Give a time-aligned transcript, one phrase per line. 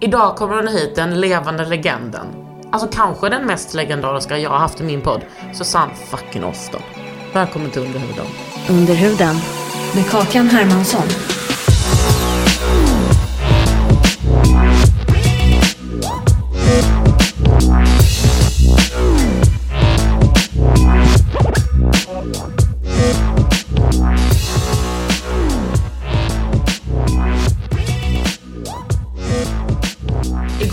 [0.00, 2.26] Idag kommer hon hit, den levande legenden.
[2.72, 5.20] Alltså kanske den mest legendariska jag har haft i min podd,
[5.54, 6.80] Susanne fucking Osten.
[7.32, 8.26] Välkommen till Underhuden.
[8.70, 9.36] Under huden
[9.94, 11.08] med Kakan Hermansson.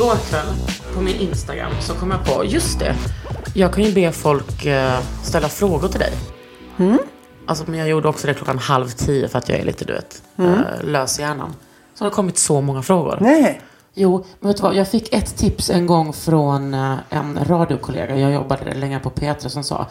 [0.04, 0.48] Igår kväll
[0.96, 2.96] på min Instagram så kom jag på, just det,
[3.56, 6.14] jag kan ju be folk eh, ställa frågor till dig.
[7.48, 9.94] Alltså, men jag gjorde också det klockan halv tio för att jag är lite, du
[9.94, 11.56] vet, eh, lös i hjärnan.
[11.96, 13.18] Så har det kommit så många frågor.
[13.22, 13.62] Nej.
[13.94, 14.76] Jo, men vet du vad?
[14.76, 18.18] Jag fick ett tips en gång från eh, en radiokollega.
[18.18, 19.88] Jag jobbade länge på P3 som sa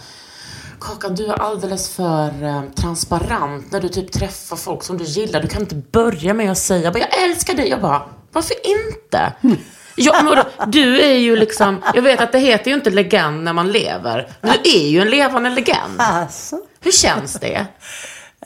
[0.80, 5.42] Kakan, du är alldeles för eh, transparent när du typ träffar folk som du gillar.
[5.42, 7.68] Du kan inte börja med att säga bara, jag älskar dig.
[7.68, 8.02] Jag bara,
[8.32, 9.32] varför inte?
[10.04, 10.44] Ja, men vadå?
[10.66, 14.28] du är ju liksom, jag vet att det heter ju inte legend när man lever.
[14.40, 15.94] Men du är ju en levande legend.
[15.98, 16.58] Alltså.
[16.80, 17.66] Hur känns det?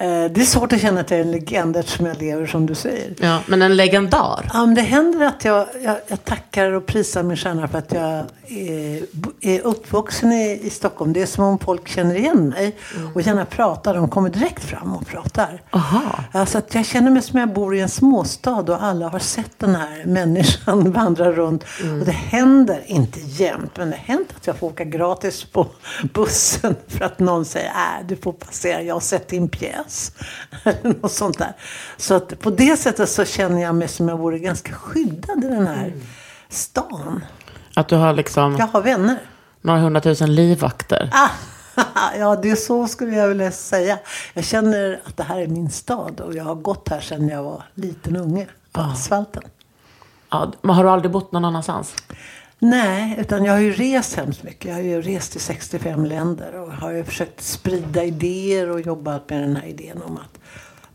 [0.00, 2.66] Eh, Det är svårt att känna att jag är en legend eftersom jag lever som
[2.66, 3.14] du säger.
[3.20, 4.50] Ja, men en legendar.
[4.52, 7.92] Ja, men det händer att jag, jag, jag tackar och prisar min stjärna för att
[7.92, 9.02] jag är,
[9.40, 11.12] är uppvuxen i, i Stockholm.
[11.12, 12.76] Det är som om folk känner igen mig
[13.14, 13.94] och gärna pratar.
[13.94, 15.62] De kommer direkt fram och pratar.
[15.70, 16.20] Aha.
[16.32, 19.58] Alltså att jag känner mig som jag bor i en småstad och alla har sett
[19.58, 21.64] den här människan vandra runt.
[22.00, 25.66] Och det händer, inte jämt, men det händer att jag får åka gratis på
[26.14, 29.85] bussen för att någon säger äh, du får passera, jag har sett din pjäs.
[30.64, 31.52] Eller något sånt där.
[31.96, 35.48] Så att på det sättet så känner jag mig som jag vore ganska skyddad i
[35.48, 35.92] den här
[36.48, 37.24] stan.
[37.74, 39.18] Att du har liksom Jag har vänner.
[39.60, 41.10] några hundratusen livvakter.
[41.12, 41.28] Ah,
[42.18, 43.98] ja, det är så skulle jag vilja säga.
[44.34, 47.42] Jag känner att det här är min stad och jag har gått här sedan jag
[47.42, 49.42] var liten unge på asfalten.
[50.30, 51.94] Ja, men har du aldrig bott någon annanstans?
[52.58, 54.64] Nej, utan jag har ju rest hemskt mycket.
[54.64, 59.30] Jag har ju rest i 65 länder och har ju försökt sprida idéer och jobbat
[59.30, 60.38] med den här idén om att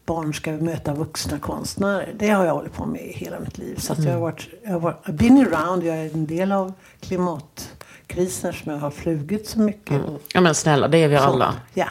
[0.06, 2.14] barn ska möta vuxna konstnärer.
[2.20, 3.76] Det har jag hållit på med i hela mitt liv.
[3.76, 5.84] Så jag har varit, jag har varit, I've been around.
[5.84, 10.04] Jag är en del av klimatkrisen som jag har flugit så mycket.
[10.06, 11.24] Och Ja men snälla, det är vi så.
[11.24, 11.56] alla.
[11.74, 11.88] Ja.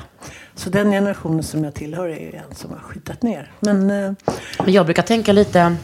[0.55, 3.53] Så den generationen som jag tillhör är ju en som har skitat ner.
[3.61, 4.13] Men eh,
[4.59, 5.77] Men jag brukar tänka lite...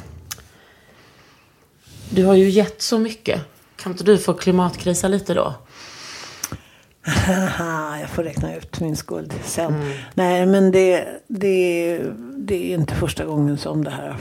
[2.10, 3.40] Du har ju gett så mycket.
[3.76, 5.54] Kan inte du få klimatkrisa lite då?
[7.06, 9.92] Haha, jag får räkna ut min skuld sen.
[10.14, 12.00] Nej, men det, det,
[12.36, 14.16] det är inte första gången som det här,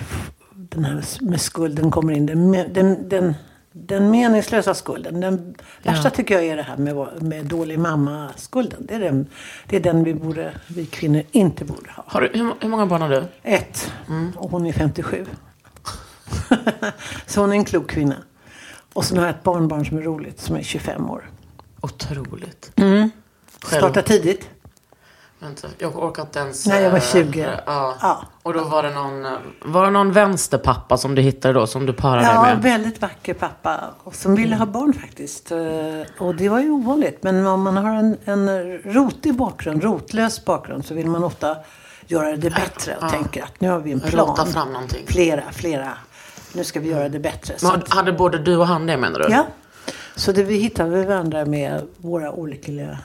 [0.51, 2.25] den här med skulden kommer in.
[2.25, 3.33] Den, den, den,
[3.71, 5.21] den meningslösa skulden.
[5.21, 8.85] Den värsta tycker jag är det här med, med dålig mamma-skulden.
[8.85, 9.27] Det är den,
[9.67, 12.03] det är den vi, borde, vi kvinnor inte borde ha.
[12.07, 13.23] Har du, hur, hur många barn har du?
[13.43, 13.91] Ett.
[14.35, 15.25] Och hon är 57.
[17.25, 18.15] Så hon är en klok kvinna.
[18.95, 21.29] Och sen har jag ett barnbarn som är roligt, som är 25 år.
[21.81, 22.71] Otroligt.
[22.75, 23.09] Mm.
[23.63, 23.79] Själv?
[23.81, 24.49] Startar tidigt.
[25.39, 26.65] Vänta, jag orkar inte ens...
[26.67, 27.49] Nej, jag var eh, 20.
[27.65, 27.95] Ja.
[28.01, 28.23] Ja.
[28.43, 29.25] Och då var det någon...
[29.25, 29.31] eh,
[29.65, 32.61] Var det någon vänsterpappa som du hittade då, som du parade Ja, med?
[32.61, 33.79] väldigt vacker pappa.
[34.03, 35.51] Och som ville ha barn faktiskt.
[35.51, 35.57] Eh,
[36.25, 37.23] Och det var ju ovanligt.
[37.23, 41.57] Men om man har en, en rotig bakgrund, rotlös bakgrund, så vill man ofta
[42.07, 42.95] göra det bättre.
[42.97, 43.09] Och Ja.
[43.09, 44.27] tänker att nu har vi en plan.
[44.27, 45.05] Rota fram någonting.
[45.07, 45.97] Flera, flera.
[46.55, 47.55] Nu ska vi göra det bättre.
[47.61, 49.25] Men hade både du och han det menar du?
[49.29, 49.47] Ja.
[50.15, 52.99] Så det, vi hittade varandra med våra olyckliga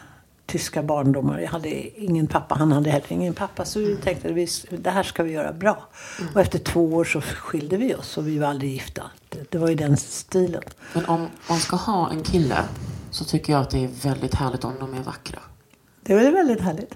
[0.47, 1.38] tyska barndomar.
[1.38, 3.64] Jag hade ingen pappa, han hade heller ingen pappa.
[3.64, 5.88] Så vi tänkte att det här ska vi göra bra.
[6.35, 9.02] Och efter två år så skilde vi oss och vi var aldrig gifta.
[9.29, 10.62] Det, det var ju den stilen.
[10.93, 12.56] Men om man ska ha en kille
[13.11, 15.38] så tycker jag att det är väldigt härligt om de är vackra.
[16.02, 16.94] Det var väldigt härligt.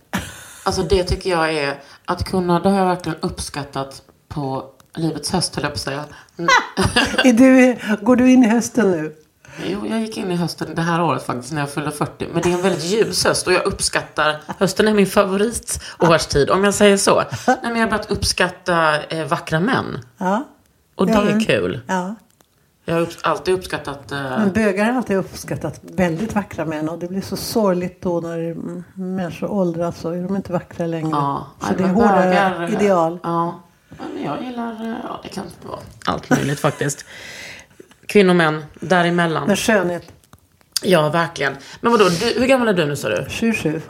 [0.65, 5.55] Alltså det tycker jag är att kunna, det har jag verkligen uppskattat på livets höst,
[5.57, 6.05] höll jag på att säga.
[6.39, 6.49] Mm.
[7.25, 9.13] Är du, går du in i hösten nu?
[9.67, 12.29] Jo, jag gick in i hösten det här året faktiskt när jag fyllde 40.
[12.33, 16.65] Men det är en väldigt ljus höst och jag uppskattar, hösten är min favoritårstid om
[16.65, 17.23] jag säger så.
[17.47, 19.99] Nej, men jag har börjat uppskatta eh, vackra män.
[20.19, 20.45] Ja.
[20.95, 21.81] Och det Ja, är kul.
[21.87, 22.15] Ja.
[22.85, 24.13] Jag har upp, alltid uppskattat...
[24.13, 28.21] Eh, Men bögar har alltid uppskattat väldigt vackra män och det blir så sorgligt då
[28.21, 28.57] när
[29.01, 31.11] människor åldras så är de inte vackra längre.
[31.11, 33.19] ja, så det är hårda bögar, eh, ideal.
[33.23, 33.61] Ja.
[33.99, 34.73] Ja, men jag gillar...
[34.73, 37.05] eh, Ja, det kan vara allt möjligt faktiskt.
[38.07, 39.47] Kvinnor, män, däremellan.
[39.47, 40.03] Men skönhet,
[40.87, 41.57] Ja, verkligen.
[41.81, 43.17] Men vadå, du, hur gammal är du nu sa du?
[43.29, 43.81] 7-7.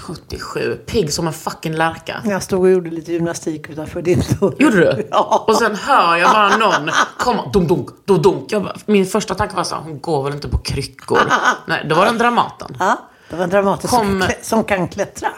[0.00, 0.74] 77.
[0.86, 2.22] Pigg som en fucking lärka.
[2.24, 4.54] Jag stod och gjorde lite gymnastik utanför din dörr.
[4.58, 5.06] Gjorde du?
[5.10, 5.44] Ja.
[5.48, 8.52] Och sen hör jag bara någon komma, dunk, dunk, dunk, dunk.
[8.52, 11.20] Jag bara, min första tanke var så hon går väl inte på kryckor?
[11.66, 12.76] Nej, då var den Dramaten.
[12.78, 12.98] Ja,
[13.30, 15.28] det var en dramatisk Kom- som, som kan klättra.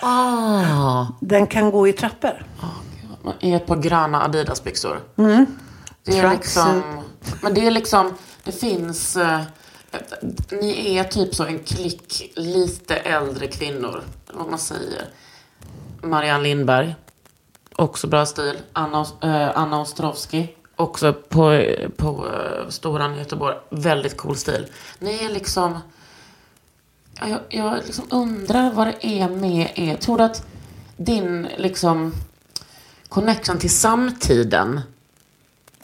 [0.00, 2.46] Ah, Den kan gå i trappor.
[3.40, 5.00] I ett par gröna Adidas-byxor.
[5.16, 6.32] Det är Mm.
[6.32, 6.82] Liksom,
[7.42, 9.40] men det är liksom, det finns, eh,
[10.50, 15.04] ni är typ så en klick lite äldre kvinnor, vad man säger.
[16.02, 16.94] Marianne Lindberg,
[17.76, 18.58] också bra stil.
[18.72, 20.46] Anna, eh, Anna Ostrovsky,
[20.76, 21.64] också på,
[21.96, 24.66] på eh, Storan i Göteborg, väldigt cool stil.
[24.98, 25.78] Ni är liksom,
[27.20, 29.96] Ja, Jag, jag liksom undrar vad det är med er.
[29.96, 30.46] Tror du att
[30.96, 32.14] din liksom
[33.14, 34.80] connection till samtiden,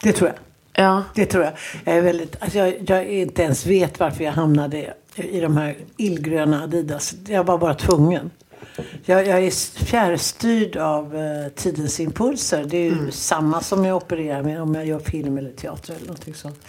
[0.01, 0.85] Det tror jag.
[0.85, 1.53] ja, Det tror jag.
[1.83, 5.75] Jag, är väldigt, alltså jag, jag inte ens vet varför jag hamnade i de här
[5.97, 7.13] illgröna Adidas.
[7.27, 8.31] Jag var bara tvungen.
[9.05, 9.51] Jag, jag är
[9.85, 12.65] fjärrstyrd av eh, tidens impulser.
[12.65, 16.07] Det är ju samma som jag opererar med om jag gör film eller teater eller
[16.07, 16.59] någonting sånt.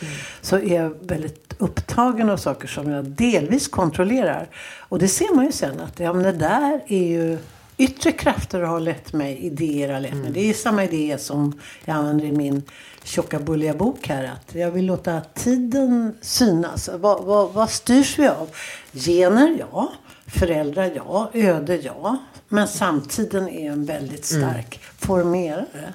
[0.40, 4.48] Så är jag väldigt upptagen av saker som jag delvis kontrollerar.
[4.78, 7.38] Och det ser man ju sen att ja, men det där är ju
[7.82, 10.30] yttre krafter har lett mig, idéer har lett mig.
[10.32, 12.62] Det är samma idé som jag använder i min
[13.04, 14.24] tjocka bulliga bok här.
[14.24, 16.90] Att jag vill låta tiden synas.
[16.94, 18.50] Vad, vad, vad styrs vi av?
[18.92, 19.92] Gener, ja.
[20.26, 21.30] Föräldrar, ja.
[21.34, 22.18] Öde, ja.
[22.48, 25.94] Men samtiden är en väldigt stark formerare.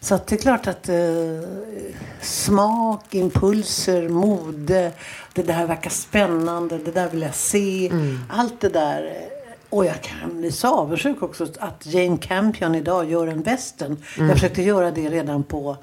[0.00, 0.96] Så att det är klart att eh,
[2.20, 4.92] smak, impulser, mode,
[5.34, 7.92] det där verkar spännande, det där vill jag se.
[8.30, 9.33] Allt det där.
[9.74, 13.96] Och jag kan bli så avundsjuk också att Jane Campion idag gör en western.
[14.18, 15.76] Jag försökte göra det redan på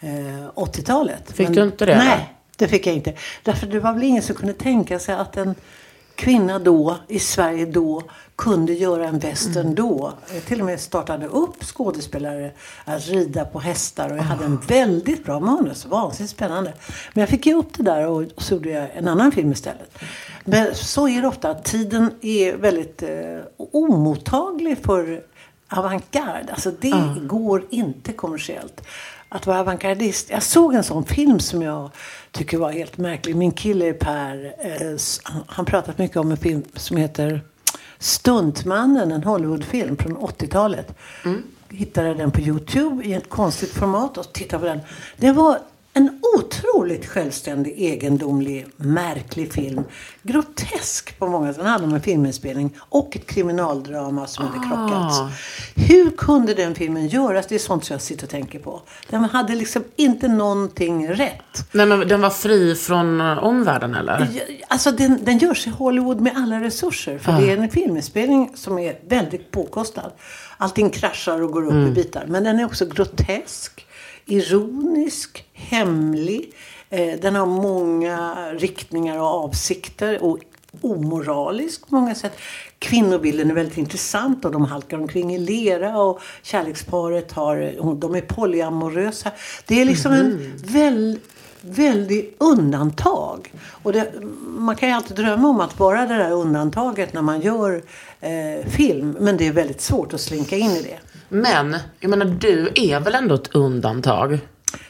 [0.00, 0.08] eh,
[0.54, 1.32] 80-talet.
[1.32, 3.12] Fick du inte det, Nej, det fick jag inte.
[3.42, 5.54] Därför det var väl ingen som kunde tänka sig att en
[6.16, 8.02] kvinna då, i Sverige då,
[8.36, 9.74] kunde göra en western Mm.
[9.74, 10.12] då.
[10.34, 12.50] Jag till och med startade upp skådespelare
[12.84, 15.86] att rida på hästar och jag hade en väldigt bra manus.
[15.86, 16.72] Vansinnigt spännande.
[17.12, 19.98] Men jag fick ge upp det där och så gjorde jag en annan film istället.
[20.44, 21.50] Men så är det ofta.
[21.50, 23.08] att Tiden är väldigt eh,
[23.72, 25.22] omottaglig för
[25.68, 26.52] avantgarde.
[26.52, 28.82] Alltså det går inte kommersiellt.
[29.28, 30.30] Att vara avantgardist.
[30.30, 31.90] Jag såg en sån film som jag
[32.32, 33.36] tycker var helt märklig.
[33.36, 34.96] Min kille Per, eh,
[35.48, 37.40] han- pratat mycket om en film som heter
[37.98, 40.94] Stuntmannen, en Hollywoodfilm från 80-talet.
[41.70, 44.80] Hittade den på Youtube i ett konstigt format och tittade på den.
[45.16, 45.58] Det var
[45.96, 49.84] en otroligt självständig, egendomlig, märklig film.
[50.22, 51.56] Grotesk på många sätt.
[51.56, 55.20] Den handlar om en filminspelning och ett kriminaldrama som hade krockats.
[55.74, 57.46] Hur kunde den filmen göras?
[57.46, 58.82] Det är sånt som jag sitter och tänker på.
[59.10, 61.72] Den hade liksom inte någonting rätt.
[61.72, 64.28] nej men den var fri från eh, omvärlden eller?
[64.68, 67.18] Alltså den, den görs i Hollywood med alla resurser.
[67.18, 70.12] För det är en filminspelning som är väldigt påkostad.
[70.56, 72.24] Allting kraschar och går upp i bitar.
[72.28, 73.85] Men den är också grotesk,
[74.26, 76.52] ironisk, hemlig.
[76.90, 80.22] Eh, den har många riktningar och avsikter.
[80.22, 80.38] Och
[80.80, 82.32] omoralisk på många sätt.
[82.78, 88.20] Kvinnobilden är väldigt intressant och de halkar omkring i lera och kärleksparet har, de är
[88.20, 89.30] polyamorösa.
[89.66, 91.18] Det är liksom en väl,
[91.60, 93.52] väldigt undantag.
[93.82, 94.12] Och det,
[94.46, 97.82] man kan ju alltid drömma om att vara det där undantaget när man gör
[98.20, 99.16] eh, film.
[99.20, 100.98] Men det är väldigt svårt att slinka in i det.
[101.28, 104.38] Men, jag menar du är väl ändå ett undantag?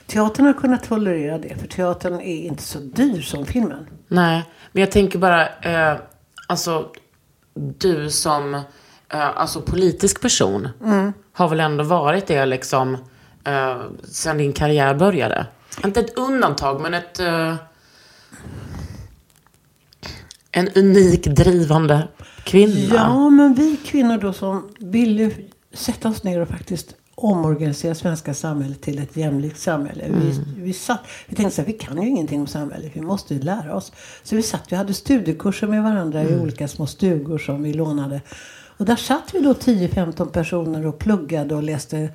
[0.06, 1.56] Teatern har kunnat tolerera det.
[1.60, 3.86] För teatern är inte så dyr som filmen.
[4.08, 5.98] Nej, men jag tänker bara, eh,
[6.46, 6.88] alltså
[7.54, 10.68] du som eh, alltså politisk person
[11.32, 12.94] har väl ändå varit det liksom
[13.44, 15.46] eh, sen din karriär började?
[15.84, 17.54] Inte ett undantag, men ett eh,
[20.50, 22.08] en unik drivande
[22.44, 22.94] kvinna.
[22.94, 25.30] Ja, men vi kvinnor då som ville
[25.76, 30.04] sätta oss ner och faktiskt omorganisera svenska samhället till ett jämlikt samhälle.
[30.08, 33.40] Vi, vi, satt, vi tänkte här, vi kan ju ingenting om samhället, vi måste ju
[33.40, 33.92] lära oss.
[34.22, 38.20] Så vi satt, vi hade studiekurser med varandra i olika små stugor som vi lånade.
[38.78, 42.08] Och där satt vi då 10-15 personer och pluggade och läste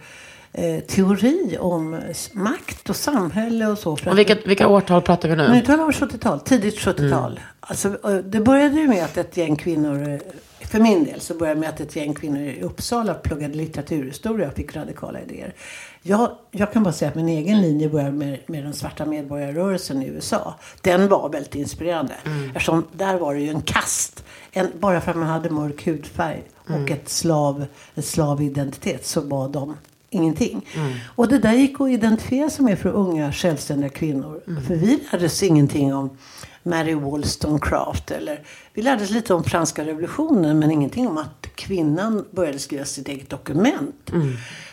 [0.54, 2.02] eh, teori om
[2.34, 3.92] makt och samhälle och så.
[3.92, 5.50] Och vilka, vilka årtal pratar vi nu?
[5.50, 7.40] nu talar vi om 70-tal, tidigt 70-tal.
[7.60, 10.20] Alltså, eh, det började ju med att ett gäng kvinnor, eh,
[10.60, 14.54] för min del, så började med att ett gäng kvinnor i Uppsala pluggade litteraturhistoria och
[14.54, 15.54] fick radikala idéer.
[16.02, 20.04] Jag, jag kan bara säga att min egen linje började med, med den svarta medborgarrörelsen
[20.04, 20.56] i USA.
[20.82, 22.14] Den var väldigt inspirerande.
[22.48, 24.24] Eftersom där var det ju en kast.
[24.52, 27.66] En, bara för att man hade mörk hudfärg och ett slav,
[27.96, 29.76] ett slavidentitet så var de
[30.12, 30.66] ingenting.
[31.16, 34.42] Och det där gick att identifiera sig med för unga självständiga kvinnor.
[34.68, 36.10] För vi lärde oss ingenting om
[36.64, 38.12] Mary Wollstonecraft.
[38.12, 43.08] Eller, vi oss lite om franska revolutionen men ingenting om att kvinnan började skriva sitt
[43.08, 44.12] eget dokument.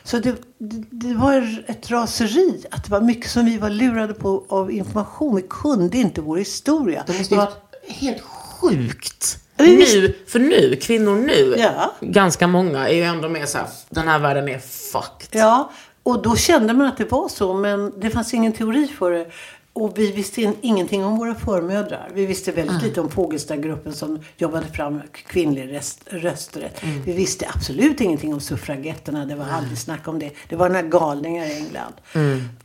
[0.03, 2.65] Så det, det, det var ett raseri.
[2.71, 5.37] Att det var mycket som vi var lurade på av information.
[5.37, 7.05] Vi kunde inte vår historia.
[7.07, 7.49] Det vara
[7.89, 9.39] helt sjukt.
[9.59, 11.95] Nu, för nu, kvinnor nu, Ja.
[12.01, 15.29] ganska många är ju ändå mer så här, den här världen är fucked.
[15.41, 15.71] Ja,
[16.03, 17.55] och då kände man att det var så.
[17.55, 19.27] Men det fanns ingen teori för det.
[19.73, 22.11] Och vi visste in, ingenting om våra förmödrar.
[22.15, 26.83] Vi visste väldigt lite om Fogelstadgruppen som jobbade fram kvinnlig rest, rösträtt.
[27.05, 29.27] Vi visste absolut ingenting om suffragetterna.
[29.27, 30.31] Det var aldrig snack om det.
[30.49, 31.95] Det var några galningar i England.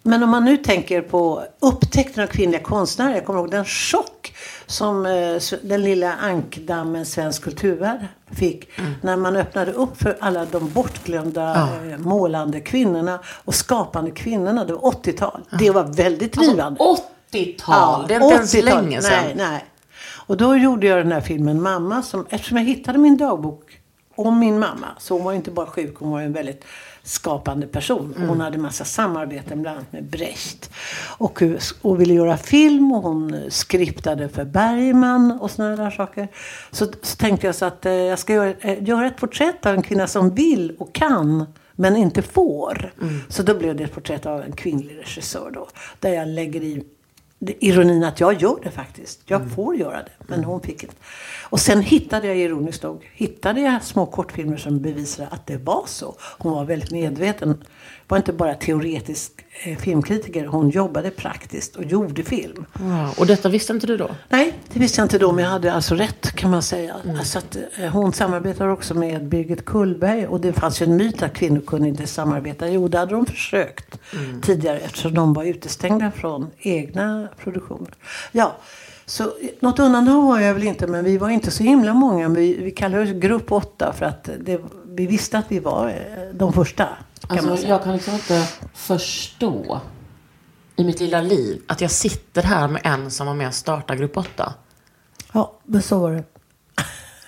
[0.04, 3.16] Men om man nu tänker på upptäckten av kvinnliga konstnärer.
[3.16, 4.34] Jag kommer ihåg den chock
[4.66, 8.70] som eh, den lilla ankdammen Svensk kulturvärld fick.
[9.02, 14.66] När man öppnade upp för alla de bortglömda eh, målande kvinnorna och skapande kvinnorna.
[14.66, 15.42] Det var 80-tal.
[15.60, 16.80] Det var väldigt drivande.
[17.32, 18.84] 80-tal, det är inte ens 80-tal.
[18.84, 19.24] länge sedan.
[19.26, 19.66] Nej, nej.
[20.26, 22.02] Och då gjorde jag den här filmen Mamma.
[22.02, 23.80] Som, eftersom jag hittade min dagbok
[24.16, 24.88] om min mamma.
[25.00, 26.64] Så hon var inte bara sjuk, hon var en väldigt
[27.04, 28.14] skapande person.
[28.16, 28.30] Mm.
[28.30, 30.72] Hon hade massa samarbeten bland annat med Brecht.
[31.18, 31.42] Och,
[31.82, 36.28] och ville göra film och hon skriptade för Bergman och sådana där saker.
[36.72, 39.74] Så, så tänkte jag så att eh, jag ska göra, eh, göra ett porträtt av
[39.74, 41.46] en kvinna som vill och kan
[41.76, 42.94] men inte får.
[43.02, 43.20] Mm.
[43.30, 45.68] Så då blev det ett porträtt av en kvinnlig regissör då.
[46.00, 46.84] Där jag lägger i
[47.60, 49.20] ironin att jag gör det faktiskt.
[49.26, 49.54] Jag Mm.
[49.56, 50.12] får göra det.
[50.20, 50.96] Men hon fick inte.
[51.50, 55.84] Och sen hittade jag ironiskt nog, hittade jag små kortfilmer som bevisade att det var
[55.88, 56.16] så.
[56.20, 57.64] Hon var väldigt medveten.
[58.14, 59.32] Var inte bara teoretisk
[59.64, 60.46] eh, filmkritiker.
[60.46, 62.66] Hon jobbade praktiskt och gjorde film.
[62.74, 63.14] Wow.
[63.18, 64.10] Och detta visste inte du då?
[64.30, 66.96] Nej, det visste jag inte då, men jag hade alltså rätt kan man säga.
[67.04, 67.20] Mm.
[67.20, 71.24] Alltså att, eh, hon samarbetar också med Birgit Kullberg och det fanns ju en myt
[71.24, 72.68] att kvinnor kunde inte samarbeta.
[72.70, 74.42] Jo, det hade de försökt Mm.
[74.42, 77.94] tidigare eftersom de var utestängda från egna produktioner.
[78.32, 78.56] Ja,
[79.06, 79.30] så eh,
[79.60, 82.30] något undantag var jag väl inte, men vi var inte så himla många.
[82.30, 85.94] Vi, vi kallade oss grupp åtta för att det, vi visste att vi var
[86.34, 86.88] de första.
[87.28, 87.70] Kan man Alltså, säga.
[87.70, 89.80] jag kan liksom inte förstå
[90.76, 94.00] i mitt lilla liv att jag sitter här med en som var med och startade
[94.00, 94.54] Grupp 8.
[95.34, 96.24] Ja, men så var det.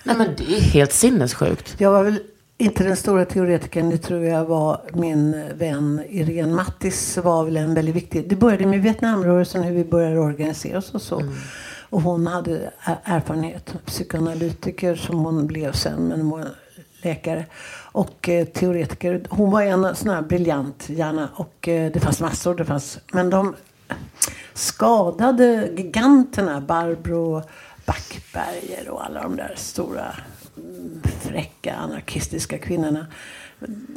[0.04, 1.74] Nej men det är helt sinnessjukt.
[1.80, 2.20] Jag var väl
[2.58, 3.90] inte den stora teoretikern.
[3.90, 8.28] Det tror jag var min vän Irene Mattis var väl en väldigt viktig.
[8.28, 11.22] Det började med Vietnamrörelsen, hur vi började organisera oss och så.
[11.90, 12.70] Och hon hade
[13.04, 13.74] erfarenhet.
[13.86, 16.48] Psykoanalytiker som hon blev sen, men hon var
[17.02, 17.46] läkare.
[17.92, 19.26] Och eh, teoretiker.
[19.30, 21.28] Hon var en sån här briljant hjärna.
[21.34, 22.54] Och eh, det fanns massor.
[22.54, 23.54] Det fanns, men de
[24.54, 27.42] skadade giganterna Barbro
[27.86, 30.16] Backberger och alla de där stora
[30.56, 33.06] mm, fräcka anarkistiska kvinnorna.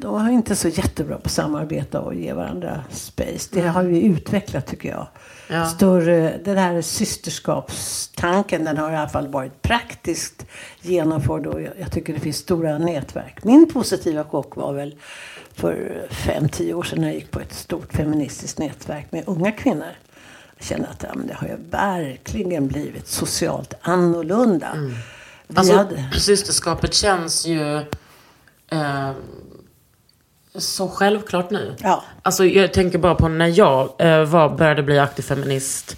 [0.01, 3.49] De var inte så jättebra på att samarbeta och ge varandra space.
[3.51, 5.07] Det har vi utvecklat tycker jag.
[5.49, 5.65] Ja.
[5.65, 10.45] Större, det där systerskapstanken den har i alla fall varit praktiskt
[10.81, 13.43] genomförd och jag, jag tycker det finns stora nätverk.
[13.43, 14.95] Min positiva chock var väl
[15.53, 19.51] för fem, tio år sedan när jag gick på ett stort feministiskt nätverk med unga
[19.51, 19.91] kvinnor.
[20.57, 24.67] Jag kände att ja, det har ju verkligen blivit socialt annorlunda.
[25.47, 27.77] Vi Alltså, hade- systerskapet känns ju
[28.71, 29.11] eh,
[30.59, 31.75] så självklart nu.
[31.79, 32.03] Ja.
[32.21, 35.97] Alltså, jag tänker bara på när jag eh, var, började bli aktiv feminist.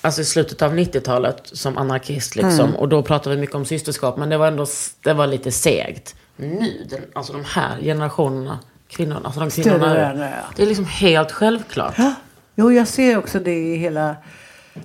[0.00, 2.60] Alltså i slutet av 90-talet som anarkist liksom.
[2.60, 2.76] Mm.
[2.76, 4.16] Och då pratade vi mycket om systerskap.
[4.16, 4.66] Men det var ändå
[5.02, 6.14] det var lite segt.
[6.36, 8.58] Nu, den, alltså de här generationerna,
[8.88, 9.94] kvinnorna, alltså de kvinnorna.
[9.94, 10.44] varandra, ja.
[10.56, 11.94] Det är liksom helt självklart.
[11.98, 12.14] Ja.
[12.54, 14.16] Jo, jag ser också det i hela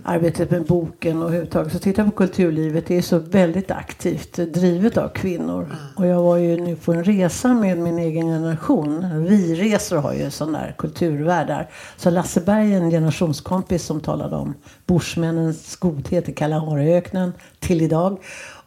[0.03, 1.74] arbetet med boken och överhuvudtaget.
[1.74, 2.88] Så titta på kulturlivet.
[2.88, 5.75] Det är så väldigt aktivt drivet av kvinnor.
[5.96, 9.25] Och jag var ju nu på en resa med min egen generation.
[9.25, 11.69] Vi-resor har ju sån där kulturvärldar.
[11.98, 14.53] Så Lasse Berg, en generationskompis som talade om
[14.86, 18.17] bushmännens godhet i Kalahariöknen till idag.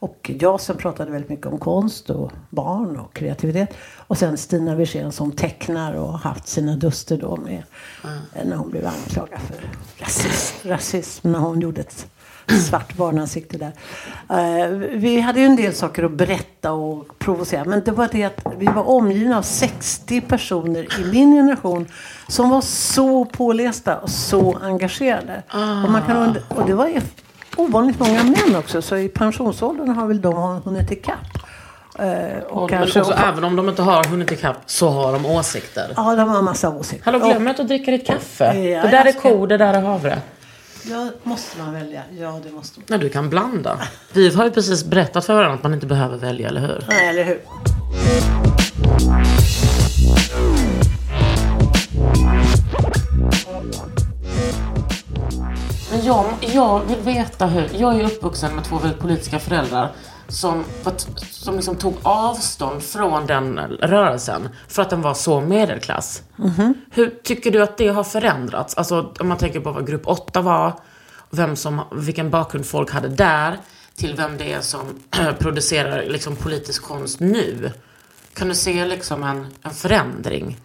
[0.03, 3.77] Och jag som pratade väldigt mycket om konst och barn och kreativitet.
[3.97, 7.63] Och sen Stina Wirsén som tecknar och har haft sina duster då med
[8.05, 9.57] eh, när hon blev anklagad för
[10.05, 12.07] rasism, rasism när hon gjorde ett
[12.69, 13.73] svart barnansikte där.
[14.29, 17.65] Eh, vi hade ju en del saker att berätta och provocera.
[17.65, 21.89] Men det var det att vi var omgivna av 60 personer i min generation
[22.29, 25.43] som var så pålästa och så engagerade.
[25.85, 27.01] Och, man kan, und- och det var ju
[27.57, 28.83] ovanligt många män också.
[28.83, 31.17] Så i pensionsåldern har väl de hunnit ikapp.
[31.99, 35.13] Eh, och Och kanske också, också, även om de inte har hunnit ikapp så har
[35.13, 35.93] de åsikter.
[35.97, 37.13] Ja, de har massa åsikter.
[37.13, 38.45] Hallå, glöm inte att dricka ditt kaffe.
[38.59, 40.19] Ja, det där är ska- ko, det där är havre.
[40.85, 42.03] Ja, måste man välja?
[42.19, 42.85] Ja, det måste man.
[42.89, 43.79] Nej, du kan blanda.
[44.13, 46.85] Vi har ju precis berättat för varandra att man inte behöver välja, eller hur?
[46.89, 47.41] Nej, eller hur?
[55.93, 57.69] Men jag, jag vill veta hur...
[57.73, 59.93] Jag är uppvuxen med två politiska föräldrar
[60.29, 60.65] som,
[61.31, 66.23] som liksom tog avstånd från den rörelsen för att den var så medelklass.
[66.91, 68.75] Hur tycker du att det har förändrats?
[68.75, 70.73] Alltså om man tänker på vad grupp 8 var,
[71.31, 73.59] vem som, vilken bakgrund folk hade där,
[73.97, 74.87] till vem det är som
[75.39, 77.73] producerar liksom politisk konst nu.
[78.35, 80.59] Kan du se liksom en, en förändring?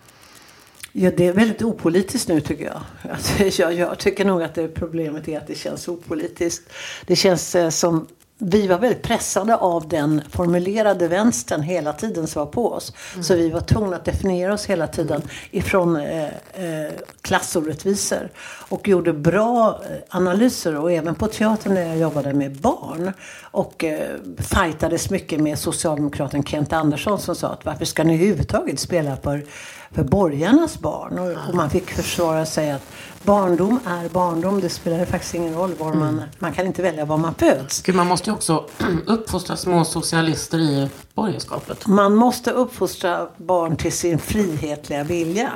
[0.99, 2.81] Ja, det är väldigt opolitiskt nu tycker jag.
[3.11, 3.73] Alltså, jag.
[3.73, 6.69] Jag tycker nog att det problemet är att det känns opolitiskt.
[7.05, 8.07] Det känns eh, som
[8.39, 12.93] vi var väldigt pressade av den formulerade vänstern hela tiden som var på oss.
[13.21, 18.29] Så vi var tvungna att definiera oss hela tiden ifrån eh, eh, klassorättvisor.
[18.69, 23.11] Och gjorde bra eh, analyser och även på teatern när jag jobbade med barn.
[23.41, 28.79] Och eh, fightades mycket med socialdemokraten Kent Andersson som sa att varför ska ni överhuvudtaget
[28.79, 29.45] spela för
[29.91, 31.19] för borgarnas barn.
[31.19, 32.81] Och, och man fick försvara sig att
[33.23, 34.61] barndom är barndom.
[34.61, 36.21] Det spelar faktiskt ingen roll var man...
[36.39, 37.81] Man kan inte välja var man föds.
[37.81, 38.65] Gud, man måste ju också
[39.05, 41.87] uppfostra små socialister i borgerskapet.
[41.87, 45.51] Man måste uppfostra barn till sin frihetliga vilja.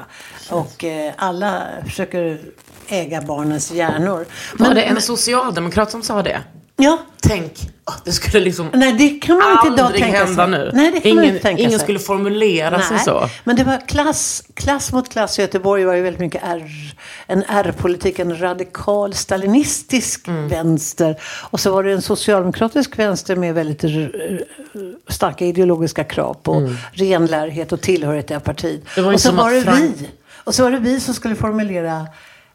[0.50, 2.42] Och eh, alla försöker
[2.88, 4.26] äga barnens hjärnor.
[4.60, 6.42] Var det en socialdemokrat som sa det?
[6.82, 7.54] Ja, Tänk,
[7.88, 10.52] åh, det skulle liksom nej det kan man inte idag aldrig tänka hända sig.
[10.52, 10.72] nu.
[10.74, 11.80] Nej, det kan ingen man inte tänka ingen sig.
[11.80, 13.30] skulle formulera sig så.
[13.44, 15.40] Men det var klass, klass mot klass.
[15.40, 16.64] I Göteborg var ju väldigt mycket R,
[17.28, 20.48] en R-politik, en radikal stalinistisk Mm.
[20.48, 21.16] vänster.
[21.52, 23.84] Och så var det en socialdemokratisk vänster med väldigt
[25.08, 28.98] starka ideologiska krav på renlärighet och tillhörighet till partiet.
[28.98, 29.14] Mm.
[29.14, 30.10] Och så var det vi.
[30.44, 32.08] Och så var det vi som skulle formulera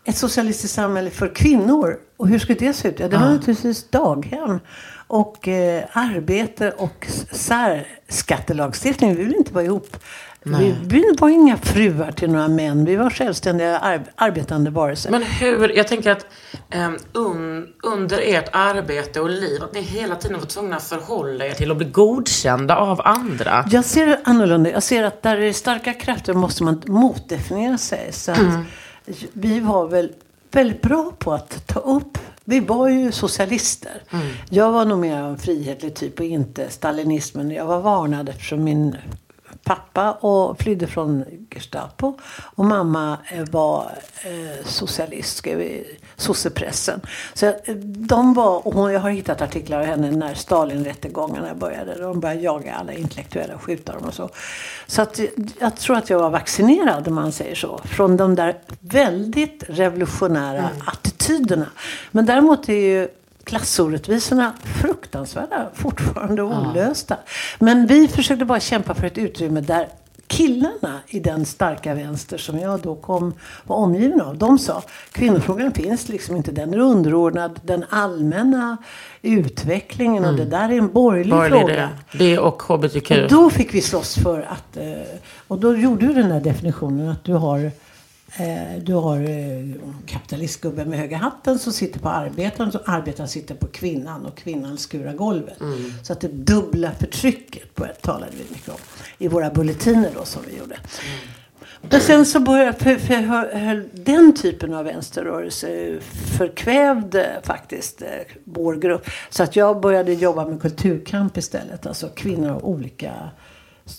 [0.07, 1.97] ett socialistiskt samhälle för kvinnor.
[2.17, 3.01] Och hur skulle det se ut?
[3.01, 4.61] Ja, det var naturligtvis daghem.
[5.09, 9.15] Och eh, arbete och särskattelagstiftning.
[9.17, 9.97] Vi ville inte vara ihop.
[10.43, 12.85] Vi, vi var inga fruar till några män.
[12.85, 15.11] Vi var självständiga ar- arbetande varelser.
[15.11, 16.27] Men hur, jag tänker att
[17.13, 21.51] un, under ert arbete och liv, att ni hela tiden var tvungna att förhålla er
[21.51, 23.65] till att bli godkända av andra.
[23.71, 24.71] Jag ser det annorlunda.
[24.71, 28.13] Jag ser att där det är starka krafter måste man motdefiniera sig.
[28.13, 28.39] Så att
[29.33, 30.13] Vi var väl
[30.51, 32.19] väldigt bra på att ta upp.
[32.45, 34.03] Vi var ju socialister.
[34.51, 37.51] Jag var nog mer av en frihetlig typ och inte stalinismen.
[37.51, 38.97] Jag var varnad eftersom min
[39.65, 42.19] pappa och flydde från Gestapo.
[42.55, 45.85] Och mamma eh, var eh, socialist, skrev
[46.17, 47.01] sossepressen.
[47.35, 47.55] Så
[47.97, 52.01] de var, och hon- jag har hittat artiklar av henne när Stalinrättegångarna började.
[52.01, 54.31] De började jaga alla intellektuella och skjuta dem och så.
[54.87, 55.21] Så att,
[55.61, 57.81] jag tror att jag var vaccinerad, om man säger så.
[57.85, 61.67] Från de där väldigt revolutionära attityderna.
[62.11, 63.09] Men däremot är ju
[63.45, 67.17] klassorättvisorna fruktansvärda, fortfarande olösta.
[67.59, 69.89] Men vi försökte bara kämpa för ett utrymme där
[70.27, 73.35] killarna i den starka vänster som jag då kom,
[73.65, 78.77] var omgiven av, de sa kvinnofrågan finns liksom inte, den är underordnad den allmänna
[79.23, 81.91] utvecklingen och det där är en borgerlig, Borgerlig fråga.
[82.13, 83.11] det, det och HBTQ.
[83.11, 84.85] Och då fick vi slåss för att, eh,
[85.49, 87.71] och då gjorde du den där definitionen att du har
[88.83, 89.75] du har eh,
[90.07, 94.79] kapitalistgubben med höga hatten som sitter på arbetaren, så arbetaren sitter på kvinnan och kvinnan
[94.79, 95.59] skurar golvet.
[96.03, 98.79] Så att det dubbla förtrycket på- talade vi mycket om
[99.19, 100.77] i våra bulletiner då som vi gjorde.
[101.91, 105.99] Men sen så började, för, för höll, höll den typen av vänsterrörelse
[106.39, 108.09] förkvävde faktiskt eh,
[108.45, 109.07] vår grupp.
[109.31, 111.87] Så att jag började jobba med kulturkamp istället.
[111.87, 113.13] Alltså kvinnor av olika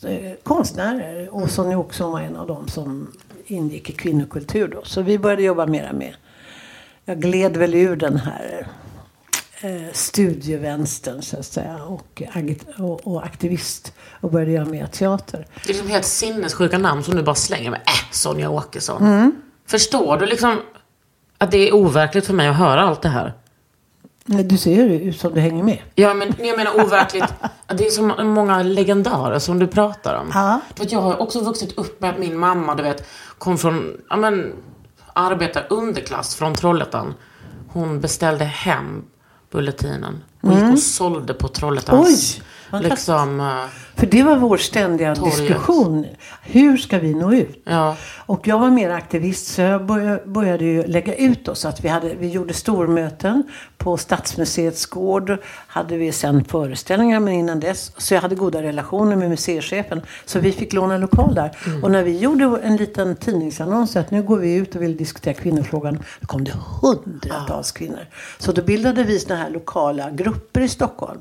[0.04, 1.36] eh, konstnärer.
[1.36, 3.12] Och Sonja Åkesson var en av dem som
[3.52, 4.84] ingick i kvinnokultur då.
[4.84, 6.14] Så vi började jobba mera med,
[7.06, 8.68] jag gled väl ur den här
[9.62, 11.84] eh, studievänstern så att säga.
[11.84, 12.22] Och,
[12.78, 13.94] och, och aktivist.
[14.22, 15.48] Och började göra mer teater.
[15.54, 17.80] Det är liksom helt sinnessjuka namn som du bara slänger med.
[17.80, 19.04] Äh, Sonja Åkesson.
[19.04, 19.42] Mm.
[19.66, 20.62] Förstår du liksom
[21.38, 23.34] att det är overkligt för mig att höra allt det här?
[24.28, 25.78] Du ser ju ut som du hänger med.
[25.96, 27.34] Ja, men jag menar overkligt.
[27.68, 30.32] Det är så många legendarer som du pratar om.
[30.34, 30.62] Ja.
[30.76, 33.98] Du vet, jag har också vuxit upp med att min mamma, du vet, kom från,
[34.10, 34.54] ja men,
[35.14, 37.14] arbetar underklass från Trollhättan.
[37.68, 39.06] Hon beställde hem
[39.52, 40.24] Bulletinen.
[40.42, 42.36] Och gick och sålde på Trollhättans...
[42.38, 42.44] Mm.
[42.48, 42.48] Oj,
[42.82, 43.46] liksom, eh,
[43.96, 45.38] För det var vår ständiga Torget.
[45.38, 46.06] diskussion.
[46.44, 47.62] Hur ska vi nå ut?
[47.66, 47.96] ja.
[48.26, 49.86] Och jag var mer aktivist så jag
[50.26, 51.66] började, ju lägga ut oss.
[51.66, 53.44] Att vi, hade, vi gjorde stormöten
[53.78, 55.38] på Stadsmuseets gård.
[55.68, 57.92] Hade vi sen föreställningar men innan dess.
[57.98, 60.02] Så jag hade goda relationer med museichefen.
[60.26, 61.58] Så vi fick låna lokal där.
[61.84, 65.34] Och när vi gjorde en liten tidningsannons att nu går vi ut och vill diskutera
[65.34, 66.00] kvinnofrågan.
[66.20, 68.06] Då kom det hundratals kvinnor.
[68.38, 71.20] Så då bildade vi såna här lokala grupper i Stockholm.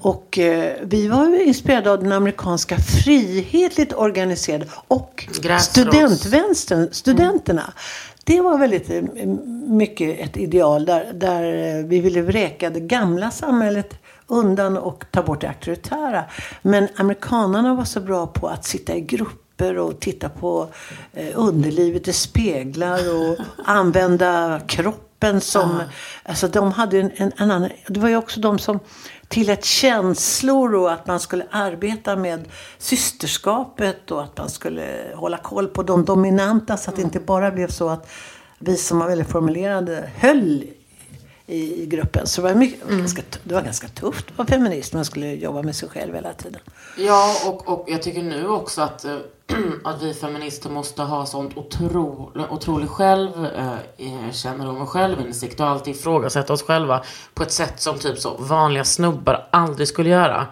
[0.00, 5.64] Och eh, vi var inspirerade av den amerikanska frihetligt organiserade och Gräsrots.
[5.64, 7.72] studentvänstern, studenterna.
[8.24, 9.26] Det var väldigt eh,
[9.68, 15.22] mycket ett ideal där, där eh, vi ville vräka det gamla samhället undan och ta
[15.22, 16.24] bort det auktoritära.
[16.62, 20.68] Men amerikanerna var så bra på att sitta i grupper och titta på
[21.12, 25.82] eh, underlivet i speglar och använda kroppen som...
[26.22, 27.70] Alltså de hade en, en, en annan...
[27.88, 28.80] Det var ju också de som
[29.28, 35.68] tillät känslor och att man skulle arbeta med systerskapet och att man skulle hålla koll
[35.68, 38.10] på de dominanta så att det inte bara blev så att
[38.58, 40.64] vi som var väldigt formulerade höll
[41.46, 42.26] i, i gruppen.
[42.26, 44.92] Så det var, mycket, ganska, det var ganska tufft att vara feminist.
[44.92, 46.60] Man skulle jobba med sig själv hela tiden.
[46.98, 49.16] Ja, och, och jag tycker nu också att, eh,
[49.84, 56.62] att vi feminister måste ha sånt otro, otrolig självkännedom och självinsikt och alltid ifrågasätta oss
[56.62, 57.02] själva
[57.34, 60.46] på ett sätt som typ så vanliga snubbar aldrig skulle göra.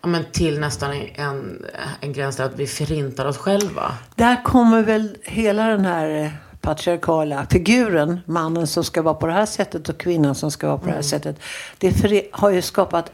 [0.00, 1.66] Ja, men till nästan en,
[2.00, 3.94] en gräns där att vi förintar oss själva.
[4.14, 6.30] Där kommer väl hela den här eh,
[6.66, 10.78] patriarkala figuren, mannen som ska vara på det här sättet och kvinnan som ska vara
[10.78, 11.36] på det här sättet.
[11.78, 13.12] Det har ju skapat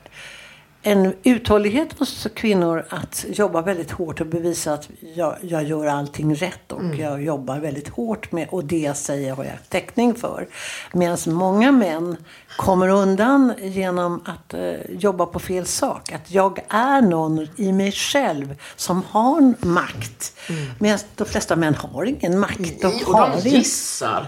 [0.82, 6.34] en uthållighet hos kvinnor att jobba väldigt hårt och bevisa att jag, jag gör allting
[6.34, 10.48] rätt och jag jobbar väldigt hårt med och det jag säger har jag täckning för.
[10.92, 12.16] Medan många män
[12.56, 16.12] kommer undan genom att eh, jobba på fel sak.
[16.12, 20.34] Att jag är någon i mig själv som har makt.
[20.78, 22.80] Medan de flesta män har ingen makt.
[22.80, 24.26] De och har de gissar.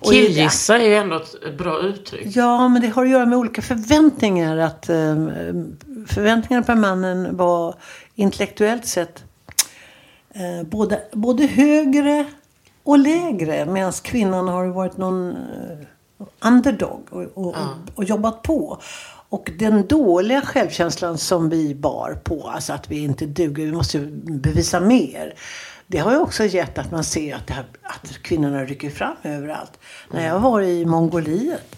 [0.00, 2.36] Killgissa är ju ändå ett bra uttryck.
[2.36, 4.56] Ja, men det har att göra med olika förväntningar.
[4.56, 5.16] Att eh,
[6.06, 7.74] förväntningarna på mannen var
[8.14, 9.24] intellektuellt sett
[10.34, 12.24] eh, både, både högre
[12.82, 13.66] och lägre.
[13.66, 15.36] Medan kvinnan har varit någon eh,
[16.40, 17.56] underdog och, och,
[17.94, 18.78] och jobbat på.
[19.28, 23.98] Och den dåliga självkänslan som vi bar på, alltså att vi inte duger, vi måste
[24.24, 25.34] bevisa mer.
[25.86, 29.78] Det har ju också gett att man ser att, här, att kvinnorna rycker fram överallt.
[30.10, 31.76] När jag var i Mongoliet,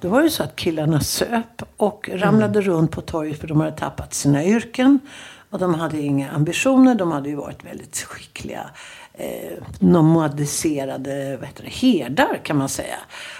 [0.00, 3.76] då var det så att killarna söp och ramlade runt på torget för de hade
[3.76, 4.98] tappat sina yrken.
[5.50, 6.94] Och de hade inga ambitioner.
[6.94, 8.70] De hade ju varit väldigt skickliga
[9.14, 12.96] eh, nomadiserade vad heter det, herdar kan man säga.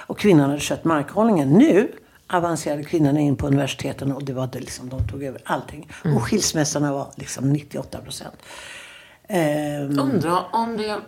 [0.07, 1.51] Och kvinnan hade skött markhållningen.
[1.51, 1.92] Nu
[2.27, 5.90] avancerade kvinnorna in på universiteten och det var det liksom, de tog över allting.
[6.14, 8.37] Och skilsmässorna var liksom 98 procent.
[9.29, 11.01] Ehm, Undrar om det...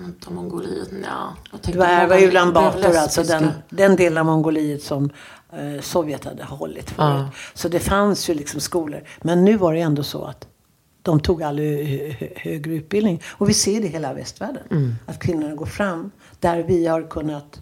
[0.00, 0.88] Vänta, Mongoliet?
[1.04, 1.34] Ja.
[1.62, 5.10] Det var, Ulan Bator, alltså den, den delen av Mongoliet som
[5.52, 6.94] eh, Sovjet hade hållit förut.
[6.98, 7.30] Ja.
[7.54, 9.02] Så det fanns ju liksom skolor.
[9.22, 10.46] Men nu var det ändå så att
[11.02, 13.22] de tog all hö- hö- högre utbildning.
[13.28, 14.62] Och vi ser det i hela västvärlden.
[14.70, 14.94] Mm.
[15.06, 16.10] Att kvinnorna går fram.
[16.40, 17.60] Där vi har kunnat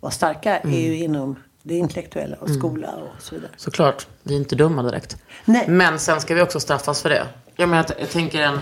[0.00, 3.50] vara starka är ju inom det intellektuella och skola och så vidare.
[3.56, 5.16] Såklart, vi är inte dumma direkt.
[5.44, 5.64] Nej.
[5.68, 7.26] Men sen ska vi också straffas för det.
[7.56, 8.58] Jag menar, jag tänker en...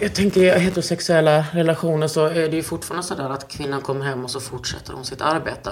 [0.00, 4.24] Jag tänker i heterosexuella relationer så är det ju fortfarande sådär att kvinnan kommer hem
[4.24, 5.70] och så fortsätter hon sitt arbete.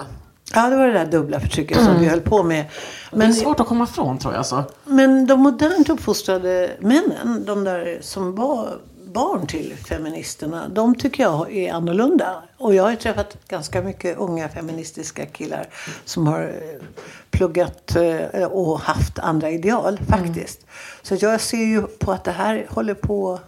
[0.55, 2.65] Ja, det var det där dubbla förtrycket som vi höll på med.
[3.11, 4.47] Men det är svårt att komma ifrån tror jag.
[4.47, 4.65] Så.
[4.85, 8.79] Men de modernt uppfostrade männen, de där som var
[9.13, 12.43] barn till feministerna, de tycker jag är annorlunda.
[12.59, 15.69] Och jag har ju träffat ganska mycket unga feministiska killar
[16.05, 16.87] som har eh,
[17.31, 20.67] pluggat eh, och haft andra ideal faktiskt.
[21.03, 23.41] Så jag ser ju på att det här håller på,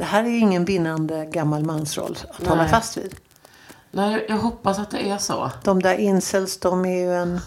[0.00, 2.70] det här är ingen vinnande gammal mansroll att hålla Nej.
[2.70, 3.14] fast vid.
[3.90, 5.50] Nej, jag hoppas att det är så.
[5.64, 7.40] De där incels, de är ju en,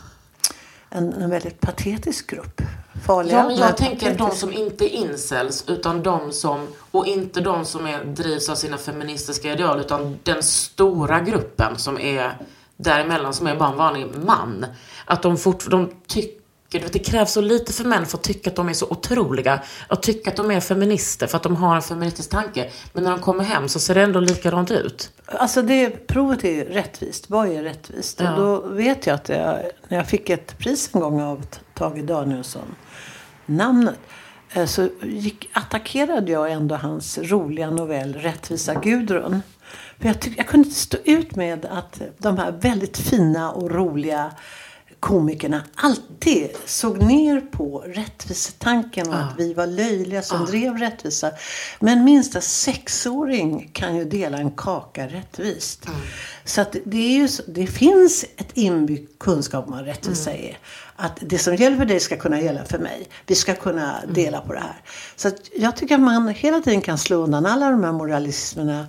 [0.90, 2.62] en, en väldigt patetisk grupp.
[3.06, 3.38] Farliga.
[3.38, 4.40] Ja, men jag tänker de patetiska.
[4.40, 8.78] som inte är incels, utan de som, och inte de som är, drivs av sina
[8.78, 12.38] feministiska ideal, utan den stora gruppen som är
[12.78, 14.66] däremellan, som är bara en vanlig man.
[15.06, 16.43] Att de fort, de tycker,
[16.80, 19.62] vet, det krävs så lite för män för att tycka att de är så otroliga.
[19.88, 22.70] Att tycka att de är feminister för att de har en feministisk tanke.
[22.94, 25.12] Men när de kommer hem så ser det ändå likadant ut.
[25.26, 27.30] Alltså det provet är ju rättvist.
[27.30, 28.20] Vad är rättvist?
[28.20, 28.32] Ja.
[28.32, 32.04] Och då vet jag att jag, när jag fick ett pris en gång av Tage
[32.04, 32.76] Danielsson,
[33.46, 33.96] namnet,
[34.54, 39.42] eh, så gick, attackerade jag ändå hans roliga novell Rättvisa Gudrun.
[40.00, 43.72] För jag, tyck, jag kunde inte stå ut med att de här väldigt fina och
[43.72, 44.32] roliga
[45.04, 51.32] komikerna alltid såg ner på rättvisetanken och att vi var löjliga som drev rättvisa.
[51.80, 55.86] Men minsta sexåring kan ju dela en kaka rättvist.
[56.46, 60.58] Så att det, är ju, det finns ett inbyggt kunskap om vad rättvisa är.
[60.96, 63.08] Att det som gäller för dig ska kunna gälla för mig.
[63.28, 64.82] Vi ska kunna dela på det här.
[65.16, 68.88] Så att jag tycker att man hela tiden kan slå undan alla de här moralismerna.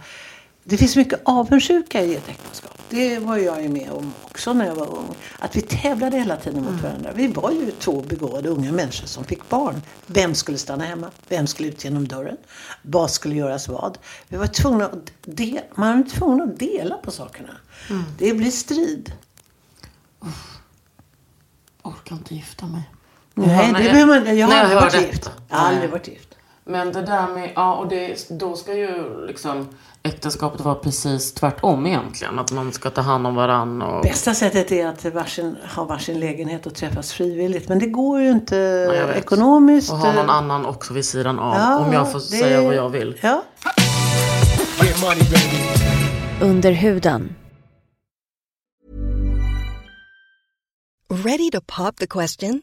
[0.64, 2.70] Det finns mycket avundsjuka i ett äktenskap.
[2.90, 5.14] Det var jag ju med om också när jag var ung.
[5.38, 7.11] Att vi tävlade hela tiden mot varandra.
[7.14, 9.83] Vi var ju två begåvade unga människor som fick barn.
[10.07, 11.11] Vem skulle stanna hemma?
[11.29, 12.37] Vem skulle ut genom dörren?
[12.83, 13.98] Vad skulle göras vad?
[14.29, 17.57] Vi var tvungna att de- man var tvungen att dela på sakerna.
[18.18, 19.12] Det blir strid.
[21.83, 22.90] Orkar inte gifta mig.
[23.35, 25.31] Nej, det jag- behöver man, jag har aldrig varit gift.
[25.48, 26.29] Jag har aldrig varit gift.
[26.64, 29.68] Men det där med, ja och det, då ska ju liksom
[30.09, 32.38] äktenskapet vara precis tvärtom egentligen.
[32.38, 34.03] Att man ska ta hand om varann och...
[34.03, 37.69] Bästa sättet är att varsin, ha varsin lägenhet och träffas frivilligt.
[37.69, 39.17] Men det går ju inte vet.
[39.17, 39.93] ekonomiskt.
[39.93, 41.55] Och ha någon annan också vid sidan av.
[41.57, 43.19] Ja, om jag får det- säga vad jag vill.
[43.23, 43.43] Ja.
[46.40, 47.35] Under huden.
[51.25, 52.62] Ready to pop the question?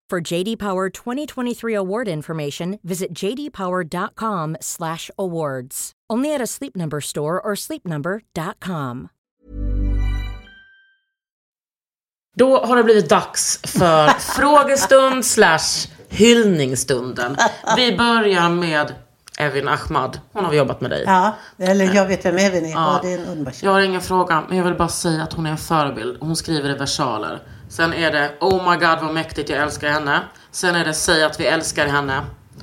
[0.11, 5.91] For JD Power 2023 award information, visit jdpower.com/awards.
[6.13, 9.07] Only at a Sleep Number store or sleepnumber.com.
[12.35, 17.37] Då har det blivit dags för frågestund slash hyllningsstunden.
[17.77, 18.95] Vi börjar med
[19.39, 20.19] Evin Ahmad.
[20.33, 21.03] Hon har jobbat med dig.
[21.05, 22.71] ja, eller jag vet vem Evin är.
[22.71, 22.99] Ja.
[23.03, 23.53] det är en underbar.
[23.61, 26.17] Jag har ingen fråga, men jag vill bara säga att hon är en förebild.
[26.21, 27.41] Hon skriver i versaler.
[27.71, 30.19] Sen är det Oh my god vad mäktigt, jag älskar henne.
[30.51, 32.21] Sen är det Säg att vi älskar henne.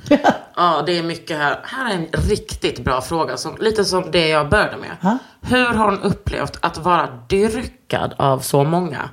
[0.55, 1.59] Ja, det är mycket här.
[1.63, 3.37] Här är en riktigt bra fråga.
[3.37, 4.97] Som, lite som det jag började med.
[5.01, 5.17] Ja.
[5.41, 9.09] Hur har hon upplevt att vara dyrkad av så många?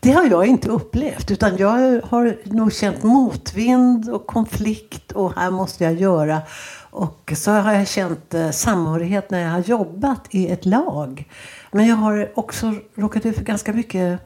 [0.00, 1.30] Det har jag inte upplevt.
[1.30, 5.12] Utan jag har nog känt motvind och konflikt.
[5.12, 6.42] Och här måste jag göra.
[6.90, 11.28] Och så har jag känt eh, samhörighet när jag har jobbat i ett lag.
[11.70, 14.20] Men jag har också råkat ut för ganska mycket,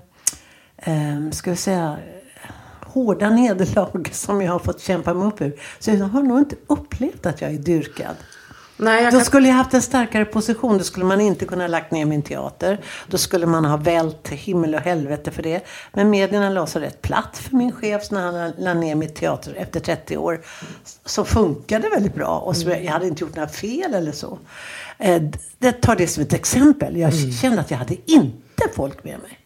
[0.86, 1.96] eh, ska vi säga,
[2.86, 5.60] hårda nederlag som jag har fått kämpa mig upp ur.
[5.78, 8.16] Så jag har nog inte upplevt att jag är dyrkad.
[8.78, 9.24] Nej, jag Då kan...
[9.26, 10.78] skulle jag haft en starkare position.
[10.78, 12.80] Då skulle man inte kunna lagt ner min teater.
[13.08, 15.66] Då skulle man ha vält himmel och helvete för det.
[15.92, 19.54] Men medierna la sig rätt platt för min chef när han la ner mitt teater
[19.58, 20.40] efter 30 år.
[21.04, 22.38] Så funkade det väldigt bra.
[22.38, 24.38] Och så jag hade inte gjort några fel eller så.
[24.98, 25.22] Eh,
[25.58, 26.96] Det tar det som ett exempel.
[26.96, 29.38] Jag kände att jag hade inte folk med mig.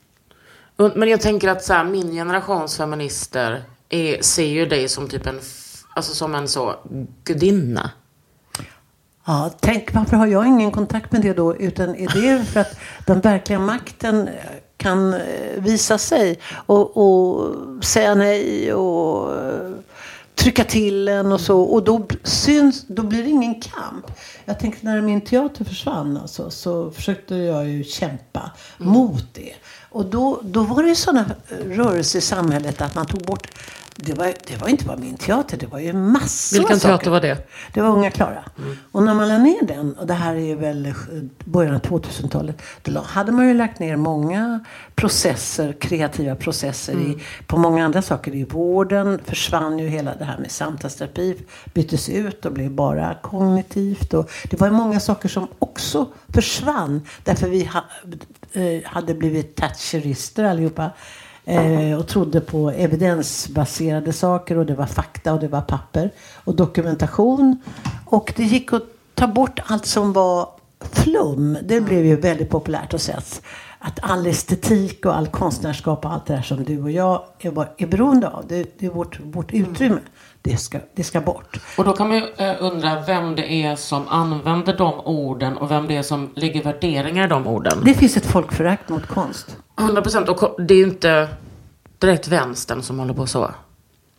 [0.89, 5.27] Men jag tänker att så här, min generations feminister är, ser ju dig som typ
[5.27, 5.41] en,
[5.95, 6.75] alltså som en så
[7.25, 7.91] gudinna.
[9.25, 11.57] Ja, tänk varför har jag ingen kontakt med det då?
[11.57, 14.35] Utan är det för att den verkliga makten eh,
[14.77, 15.21] kan eh,
[15.57, 19.71] visa sig och, och säga nej och eh,
[20.41, 21.61] trycka till en och så.
[21.61, 24.07] Och då syns, då blir det ingen kamp.
[24.45, 29.53] Jag tänkte när min teater försvann alltså, så försökte jag ju kämpa mot det.
[29.91, 31.25] Och då, då var det sådana
[31.67, 33.49] rörelser i samhället att man tog bort
[34.03, 36.97] det var, det var inte bara min teater, det var ju massor Vilken av saker.
[36.97, 37.49] teater var det?
[37.73, 38.45] Det var Unga Klara.
[38.93, 40.93] Och när man la ner den, och det här är ju väl eh,
[41.45, 47.59] början av 2000-talet, då hade man ju lagt ner många processer, kreativa processer i, på
[47.59, 48.35] många andra saker.
[48.35, 51.37] I vården försvann ju hela det här med samtalsterapi,
[51.75, 54.15] byttes ut och blev bara kognitivt.
[54.15, 57.85] Och det var många saker som också försvann, därför vi ha,
[58.53, 60.91] eh, hade blivit thatcherister allihopa.
[61.45, 66.11] Eh, och trodde på evidensbaserade saker och det var fakta och det var papper
[66.45, 67.63] och dokumentation.
[68.05, 68.83] Och det gick att
[69.15, 70.49] ta bort allt som var
[70.93, 71.59] flum.
[71.63, 73.21] Det blev ju väldigt populärt att säga
[73.83, 77.51] att, all estetik och all konstnärskap och allt det där som du och jag är,
[77.51, 78.45] bara- är beroende av.
[78.49, 80.01] Det, det är vårt, vårt utrymme.
[80.43, 81.61] Det, ska, det ska bort.
[81.79, 85.71] Och då kan man ju eh, undra vem det är som använder de orden och
[85.71, 87.83] vem det är som lägger värderingar i de orden.
[87.85, 89.57] Det finns ett folkförakt mot konst.
[89.79, 90.29] 100 procent.
[90.29, 91.29] Och det är ju inte
[91.99, 93.51] direkt vänstern som håller på så.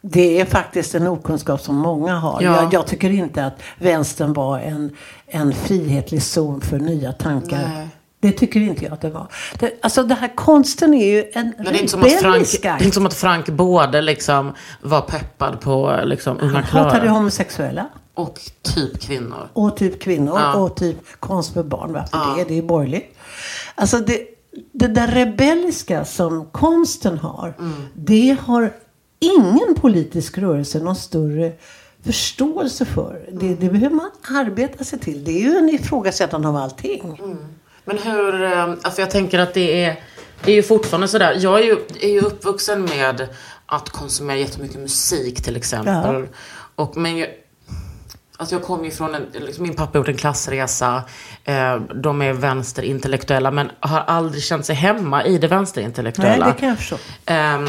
[0.01, 2.41] Det är faktiskt en okunskap som många har.
[2.41, 2.61] Ja.
[2.61, 4.95] Jag, jag tycker inte att vänstern var en,
[5.25, 7.67] en frihetlig zon för nya tankar.
[7.75, 7.87] Nej.
[8.21, 9.27] Det tycker inte jag att det var.
[9.59, 12.23] Det, alltså det här konsten är ju en Men det är inte som att Frank,
[12.25, 12.83] rebellisk det är akt.
[12.83, 17.87] inte som att Frank både liksom var peppad på liksom unga Han hatade Klara homosexuella.
[18.13, 18.39] och
[18.75, 19.49] typ kvinnor.
[19.53, 20.53] Och typ kvinnor Ja.
[20.55, 21.93] och typ konst för barn.
[21.93, 22.35] Varför Ja.
[22.37, 22.43] det?
[22.53, 23.17] Det är borgerligt.
[23.75, 24.19] Alltså det,
[24.71, 27.53] det där rebelliska som konsten har.
[27.59, 27.73] Mm.
[27.93, 28.73] Det har
[29.19, 31.51] ingen politisk rörelse någon större
[32.03, 33.25] förståelse för.
[33.31, 33.57] Det, Mm.
[33.59, 35.23] det behöver man arbeta sig till.
[35.23, 37.19] Det är ju en ifrågasättande av allting.
[37.23, 37.37] Mm.
[37.91, 39.99] Men hur, eh, alltså jag tänker att det är,
[40.43, 41.37] det är ju fortfarande sådär.
[41.39, 43.27] Jag är ju, är ju uppvuxen med
[43.65, 46.27] att konsumera jättemycket musik till exempel.
[46.75, 47.29] Och, men jag,
[48.37, 51.03] alltså jag kommer ju från en, liksom min pappa har gjort en klassresa.
[51.43, 56.45] Eh, de är vänsterintellektuella men har aldrig känt sig hemma i det Nej, vänsterintellektuella.
[56.45, 56.97] det kan jag förstå.
[57.25, 57.67] Ehm,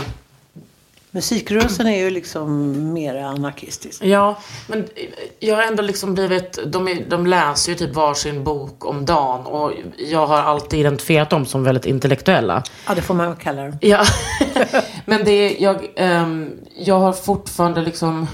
[1.14, 4.04] Musikrörelsen är ju liksom mer anarkistisk.
[4.04, 4.88] Ja, men
[5.38, 9.46] jag har ändå liksom blivit, de, är, de läser ju typ varsin bok om dagen
[9.46, 12.62] och jag har alltid identifierat dem som väldigt intellektuella.
[12.86, 13.78] Ja, det får man väl kalla det.
[13.80, 14.04] Ja,
[15.04, 18.26] men det är, jag, ehm, jag har fortfarande liksom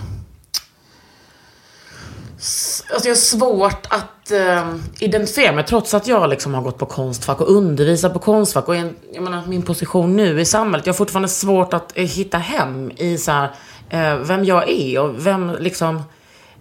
[2.92, 6.86] Alltså jag har svårt att ehm, identifiera mig trots att jag liksom har gått på
[6.86, 8.68] konstfack och undervisat på konstfack.
[8.68, 10.86] Och en, jag menar, min position nu i samhället.
[10.86, 13.50] Jag har fortfarande svårt att eh, hitta hem i så här,
[13.90, 16.02] eh, vem jag är och vem liksom,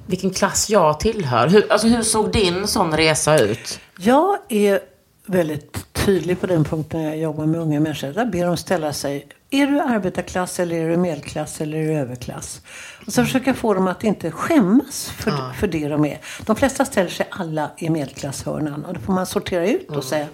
[0.05, 1.47] vilken klass jag tillhör.
[1.47, 3.79] Hur, alltså hur såg din sån resa ut?
[3.99, 4.79] Jag är
[5.25, 8.07] väldigt tydlig på den punkten när jag jobbar med unga människor.
[8.07, 9.27] Där ber de ställa sig.
[9.49, 12.61] Är du arbetarklass eller är du medelklass eller är du överklass?
[13.05, 16.19] Och så försöker jag få dem att inte skämmas för, för det de är.
[16.45, 18.85] De flesta ställer sig alla i medelklasshörnan.
[18.85, 20.27] Och då får man sortera ut och säga.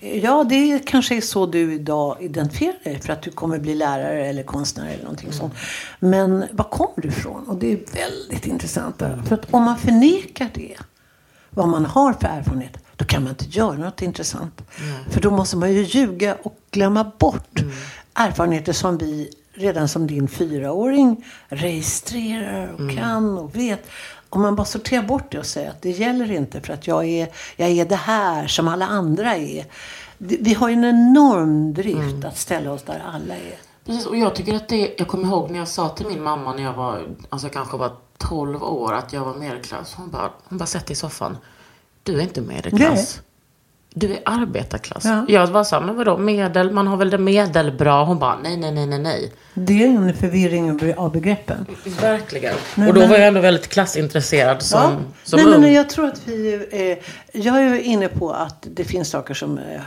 [0.00, 3.00] Ja, det kanske är så du idag identifierar dig.
[3.00, 5.54] För att du kommer bli lärare eller konstnär eller någonting sånt.
[5.98, 7.48] Men var kommer du ifrån?
[7.48, 9.02] Och det är väldigt intressant.
[9.26, 10.76] För att om man förnekar det
[11.50, 14.62] vad man har för erfarenhet, då kan man inte göra något intressant.
[15.10, 17.62] För då måste man ju ljuga och glömma bort
[18.18, 23.90] erfarenheter som vi redan som din fyraåring registrerar och kan och vet.
[24.30, 27.04] Om man bara sorterar bort det och säger att det gäller inte för att jag
[27.04, 29.64] är, jag är det här som alla andra är.
[30.18, 33.58] Vi har ju en enorm drift att ställa oss där alla är.
[33.84, 36.54] Precis, och jag tycker att det, jag kommer ihåg när jag sa till min mamma
[36.54, 39.94] när jag var, alltså jag kanske var 12 år, att jag var medelklass.
[39.94, 41.36] Hon bara, hon bara sätter i soffan.
[42.02, 43.20] Du är inte medelklass.
[43.94, 45.04] Du är arbetarklass.
[45.04, 45.24] Ja.
[45.28, 48.04] Jag var så här, men vadå medel, man har väl det medelbra.
[48.04, 49.32] Hon bara, nej, nej, nej, nej, nej.
[49.54, 51.66] Det är en förvirring av begreppen.
[52.00, 52.54] Verkligen.
[52.74, 54.90] Nej, och då men- var jag ändå väldigt klassintresserad som, Ja.
[55.24, 55.50] som Nej, ung.
[55.52, 56.66] men nej, jag tror att vi...
[56.70, 57.06] Eh,
[57.42, 59.58] jag är inne på att det finns saker som...
[59.58, 59.80] Eh,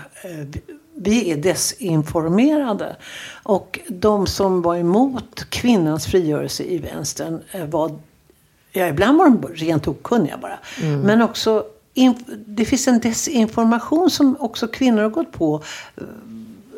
[0.96, 2.96] vi är desinformerade.
[3.44, 7.92] Och de som var emot kvinnans frigörelse i vänstern eh, var...
[8.72, 10.60] Ja, ibland var de rent okunniga bara.
[11.04, 11.64] Men också...
[12.46, 15.64] det finns en desinformation som också kvinnor har gått på.
[15.98, 16.04] Eh,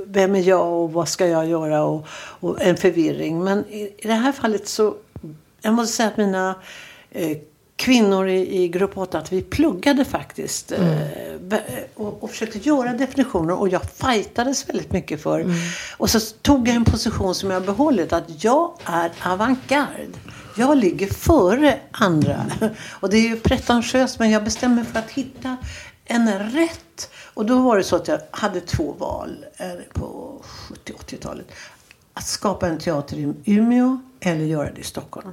[0.06, 1.84] Vem är jag och vad ska jag göra?
[1.84, 2.06] Och,
[2.39, 3.43] och en förvirring.
[3.43, 4.95] Men i, i det här fallet så...
[5.62, 6.56] Jag måste säga att mina
[7.12, 7.38] eh,
[7.76, 10.71] kvinnor i, i grupp 8 att vi pluggade faktiskt.
[10.71, 10.80] Eh,
[11.41, 11.63] be-
[11.95, 13.60] och, och försökte göra definitioner.
[13.60, 15.45] Och jag fightades väldigt mycket för.
[15.97, 18.13] Och så tog jag en position som jag har behållit.
[18.13, 20.08] Att jag är avantgarde.
[20.56, 22.46] Jag ligger före andra.
[23.00, 25.58] Och det är ju pretentiöst men jag bestämmer mig för att hitta
[26.06, 27.10] en rätt.
[27.34, 30.42] Och då var det så att jag hade två val eh, på
[30.86, 31.52] 70-80-talet.
[32.13, 35.30] Att skapa en teater i Umeå eller göra det i Stockholm.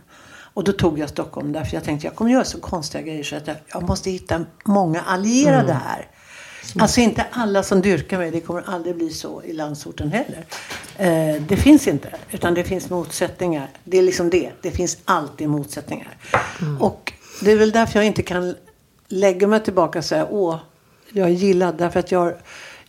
[0.54, 3.36] Och då tog jag Stockholm därför jag tänkte jag kommer göra så konstiga grejer så
[3.36, 6.08] att jag, jag måste hitta många allierade här.
[6.78, 10.46] Alltså inte alla som dyrkar mig, det kommer aldrig bli så i landsorten heller.
[10.96, 13.68] Eh, det finns inte, utan det finns motsättningar.
[13.84, 16.16] Det är liksom det, det finns alltid motsättningar.
[16.80, 18.54] Och det är väl därför jag inte kan
[19.08, 20.56] lägga mig tillbaka och säga åh,
[21.12, 21.78] jag är gillad.
[21.78, 22.34] Därför att jag,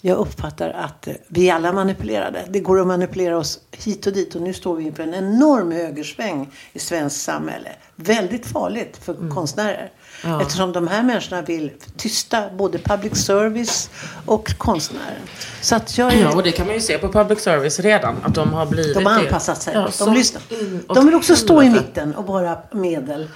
[0.01, 2.45] jag uppfattar att vi är alla manipulerade.
[2.49, 4.35] Det går att manipulera oss hit och dit.
[4.35, 7.69] Och nu står vi inför en enorm högersväng i svenskt samhälle.
[7.95, 9.91] Väldigt farligt för konstnärer.
[10.23, 13.89] Eftersom de här människorna vill tysta både public service
[14.25, 15.21] och konstnären.
[15.61, 18.15] Så att jag är, Ja, och det kan man ju se på public service redan.
[18.23, 19.73] Att de har blivit de har anpassat sig.
[19.73, 20.41] Ja, de lyssnar.
[20.87, 23.29] åt De vill också stå i mitten och vara medel.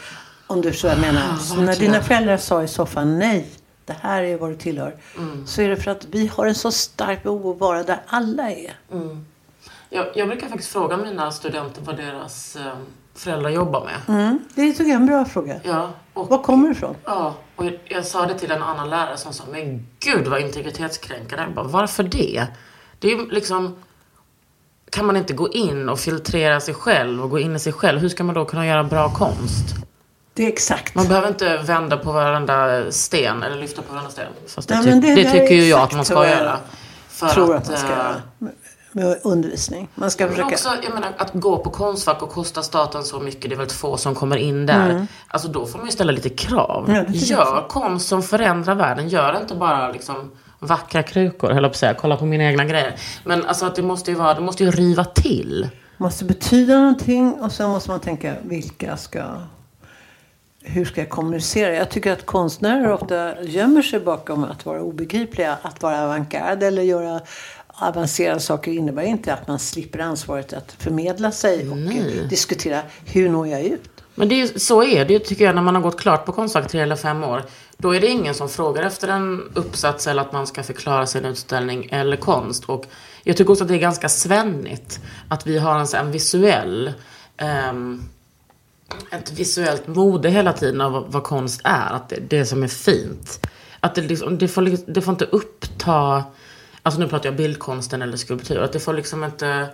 [0.47, 1.37] Om du så jag menar.
[1.37, 3.49] så när dina föräldrar sa i soffan nej.
[3.85, 4.95] det här är vad du tillhör.
[5.17, 5.47] Mm.
[5.47, 8.51] Så är det för att vi har en så stark behov att vara där alla
[8.51, 8.77] är.
[9.89, 12.77] Jag, jag brukar faktiskt fråga mina studenter vad deras eh,
[13.15, 14.17] föräldrar jobbar med.
[14.17, 14.39] Mm.
[14.55, 15.55] Det tycker jag är en bra fråga.
[15.63, 16.95] Ja, och, Var kommer du ifrån?
[17.05, 20.41] ja, och jag, jag sa det till en annan lärare som sa, men gud vad
[20.41, 21.43] integritetskränkande.
[21.43, 22.47] Jag bara, varför det?
[22.99, 23.75] Det är ju liksom,
[24.89, 27.99] kan man inte gå in och filtrera sig själv och gå in i sig själv?
[27.99, 29.75] Hur ska man då kunna göra bra konst?
[30.33, 30.95] Det är exakt.
[30.95, 34.25] Man behöver inte vända på varenda sten eller lyfta på varenda sten.
[34.47, 36.57] Fast det, Nej, ty- det det, tycker ju jag att man ska göra.
[37.09, 38.15] För tror att, att man ska eh, göra.
[38.95, 39.87] Med undervisning.
[39.95, 40.53] Man ska Men försöka...
[40.53, 43.77] också, jag menar, att gå på Konstfack och kosta staten så mycket, det är väldigt
[43.77, 45.07] få som kommer in där.
[45.27, 46.89] Alltså då får man ju ställa lite krav.
[46.89, 47.05] Mm.
[47.07, 49.09] Ja, Gör konst som förändrar världen.
[49.09, 51.93] Gör inte bara liksom vackra krukor, höll jag på att säga.
[51.93, 52.95] Kolla på mina egna grejer.
[53.23, 55.69] Men alltså att det måste ju vara, det måste ju riva till.
[55.97, 59.23] måste betyda någonting och sen måste man tänka vilka ska...
[60.67, 61.73] Hur ska jag kommunicera?
[61.73, 65.57] Jag tycker att konstnärer ofta gömmer sig bakom att vara obegripliga.
[65.61, 67.21] Att vara avantgarde eller göra
[67.79, 73.29] avancerade saker innebär inte att man slipper ansvaret att förmedla sig och eh, diskutera hur
[73.29, 73.89] når jag ut.
[74.15, 76.31] Men det är, så är det ju tycker jag när man har gått klart på
[76.31, 77.43] Konstfack tre eller fem år.
[77.77, 81.25] Då är det ingen som frågar efter en uppsats eller att man ska förklara sin
[81.25, 82.65] utställning eller konst.
[82.65, 82.85] Och
[83.23, 86.93] jag tycker också att det är ganska svennigt att vi har en, en visuell
[87.37, 88.03] ehm,
[89.11, 91.93] ett visuellt mode hela tiden av vad, vad konst är.
[91.93, 93.47] Att det, det som är fint.
[93.79, 96.23] Att det, liksom, det, får, liksom- det får inte uppta,
[96.85, 98.63] alltså nu pratar jag bildkonsten eller skulptur.
[98.63, 99.69] Att det får liksom inte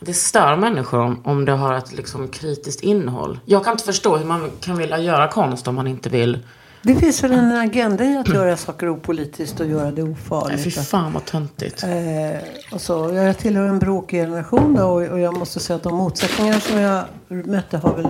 [0.00, 3.38] det stör människor om, om det har ett liksom kritiskt innehåll.
[3.44, 6.38] Jag kan inte förstå hur man kan vilja göra konst om man inte vill.
[6.82, 10.64] Det finns väl en agenda i att göra saker opolitiskt och göra det Nej, ofarligt.
[10.64, 11.82] fy fan vad töntigt.
[11.82, 15.82] Eh, och så, jag tillhör en bråkig generation då, och, och jag måste säga att
[15.82, 18.08] de motsättningar som jag mötte har väl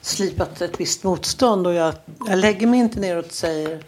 [0.00, 1.66] slipat ett visst motstånd.
[1.66, 1.94] Och jag,
[2.28, 3.80] jag lägger mig inte ner och säger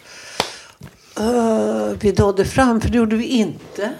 [1.20, 3.92] uh, vi nådde fram, för det gjorde vi inte.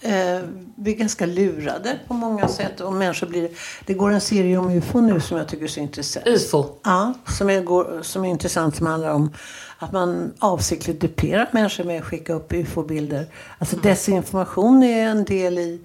[0.00, 0.40] Eh,
[0.76, 2.80] vi är ganska lurade på många sätt.
[2.80, 3.50] Och människor blir,
[3.86, 6.26] det går en serie om UFO nu som jag tycker är så intressant.
[6.26, 6.64] UFO.
[6.84, 9.32] Ja, som är, går, som är intressant som handlar om
[9.78, 13.26] att man avsiktligt duperar människor med att skicka upp ufo-bilder.
[13.58, 15.80] Alltså desinformation är en del i,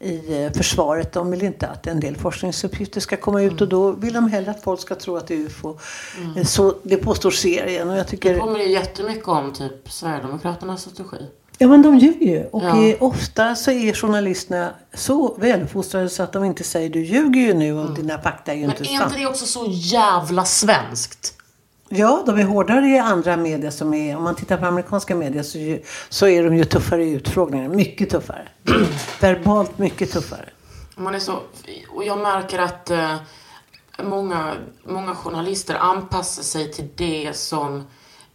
[0.00, 1.12] i eh, försvaret.
[1.12, 4.50] De vill inte att en del forskningsuppgifter ska komma ut och då vill de hellre
[4.50, 5.76] att folk ska tro att det är ufo.
[6.36, 8.38] Eh, Så det påstår serien och jag Det tycker...
[8.38, 11.26] kommer ju jättemycket om typ Sverigedemokraternas strategi.
[11.58, 12.44] Ja men de ljuger ju.
[12.44, 12.94] Och Ja.
[13.00, 17.72] ofta så är journalisterna så väluppfostrade så att de inte säger du ljuger ju nu
[17.78, 19.12] och dina fakta är ju Men inte är sant.
[19.12, 21.32] inte det också så jävla svenskt?
[21.88, 25.42] Ja, de är hårdare i andra medier som är, om man tittar på amerikanska medier
[25.42, 27.68] så, ju, så är de ju tuffare i utfrågningar.
[27.68, 28.48] Mycket tuffare.
[29.20, 30.48] Verbalt mycket tuffare.
[30.96, 31.38] Man är så,
[31.94, 33.16] och jag märker att eh,
[34.02, 34.52] många,
[34.84, 37.86] många journalister anpassar sig till det som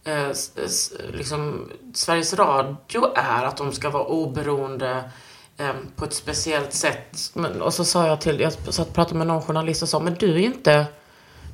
[0.04, 3.44] eh, s- liksom, Sveriges Radio är.
[3.44, 5.10] Att de ska vara oberoende
[5.56, 7.30] eh, på ett speciellt sätt.
[7.34, 10.00] Men, och så sa jag till, jag satt och pratade med någon journalist och sa,
[10.00, 10.86] men du är ju inte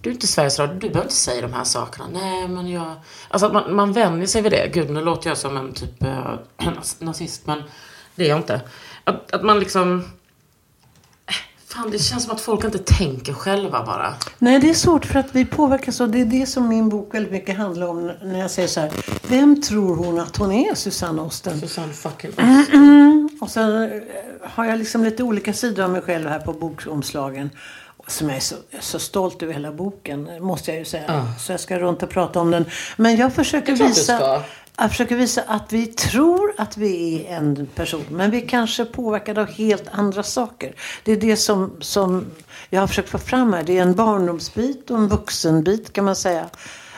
[0.00, 2.06] du är inte Sveriges Radio, du behöver inte säga de här sakerna.
[2.12, 2.94] Nej, men jag...
[3.28, 4.70] Alltså att man, man vänjer sig vid det.
[4.74, 6.34] Gud, nu låter jag som en typ eh,
[6.98, 7.62] nazist, men
[8.14, 8.60] det är jag inte.
[9.04, 10.04] Att, att man liksom...
[11.66, 14.14] Fan, det känns som att folk inte tänker själva bara.
[14.38, 17.14] Nej, det är svårt för att vi påverkas och det är det som min bok
[17.14, 18.92] väldigt mycket handlar om när jag säger så här.
[19.28, 21.60] Vem tror hon att hon är, Susanne Osten?
[21.60, 22.30] Susanne fucking
[23.40, 23.90] Och sen eh,
[24.42, 27.50] har jag liksom lite olika sidor av mig själv här på bokomslagen.
[28.08, 31.32] Som jag är så, så stolt över hela boken, måste jag ju säga.
[31.38, 32.64] Så jag ska runt och prata om den.
[32.96, 34.42] Men jag försöker visa...
[34.80, 38.04] Jag försöker visa att vi tror att vi är en person.
[38.10, 40.74] Men vi kanske är påverkade av helt andra saker.
[41.04, 42.26] Det är det som, som
[42.70, 43.62] jag har försökt få fram här.
[43.62, 46.48] Det är en barndomsbit och en vuxenbit kan man säga.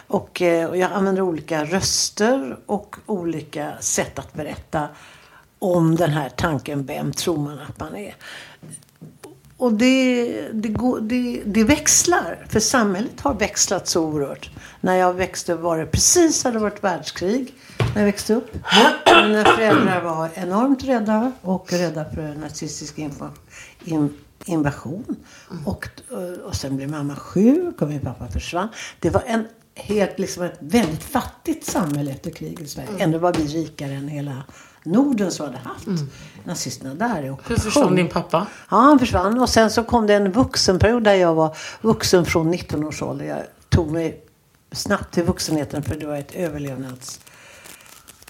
[0.06, 4.88] Och, eh, och jag använder olika röster och olika sätt att berätta
[5.58, 6.86] om den här tanken.
[6.86, 8.14] Vem tror man att man är?
[9.61, 12.46] Och det, det, går, det, det växlar.
[12.48, 14.50] För samhället har växlat så oerhört.
[14.80, 17.54] När jag växte upp var det precis hade varit världskrig.
[17.78, 18.54] När jag växte upp.
[19.06, 21.32] Mina föräldrar var enormt rädda.
[21.42, 22.98] Och rädda för nazistisk
[24.44, 25.16] invasion.
[25.64, 25.88] Och,
[26.44, 28.68] och sen blev mamma sjuk och min pappa försvann.
[28.98, 29.46] Det var en
[29.80, 32.88] helt, liksom ett väldigt fattigt samhälle efter kriget i Sverige.
[32.98, 34.42] Ändå var vi rikare än hela
[34.84, 35.86] Norden som hade haft
[36.44, 37.22] nazisterna där.
[37.22, 37.58] i Hur ockupation.
[37.58, 38.46] försvann din pappa?
[38.70, 39.38] Ja, han försvann.
[39.40, 43.24] Och sen så kom det en vuxenperiod där jag var vuxen från 19 års ålder.
[43.24, 44.24] Jag tog mig
[44.72, 47.20] snabbt till vuxenheten för det var ett överlevnads...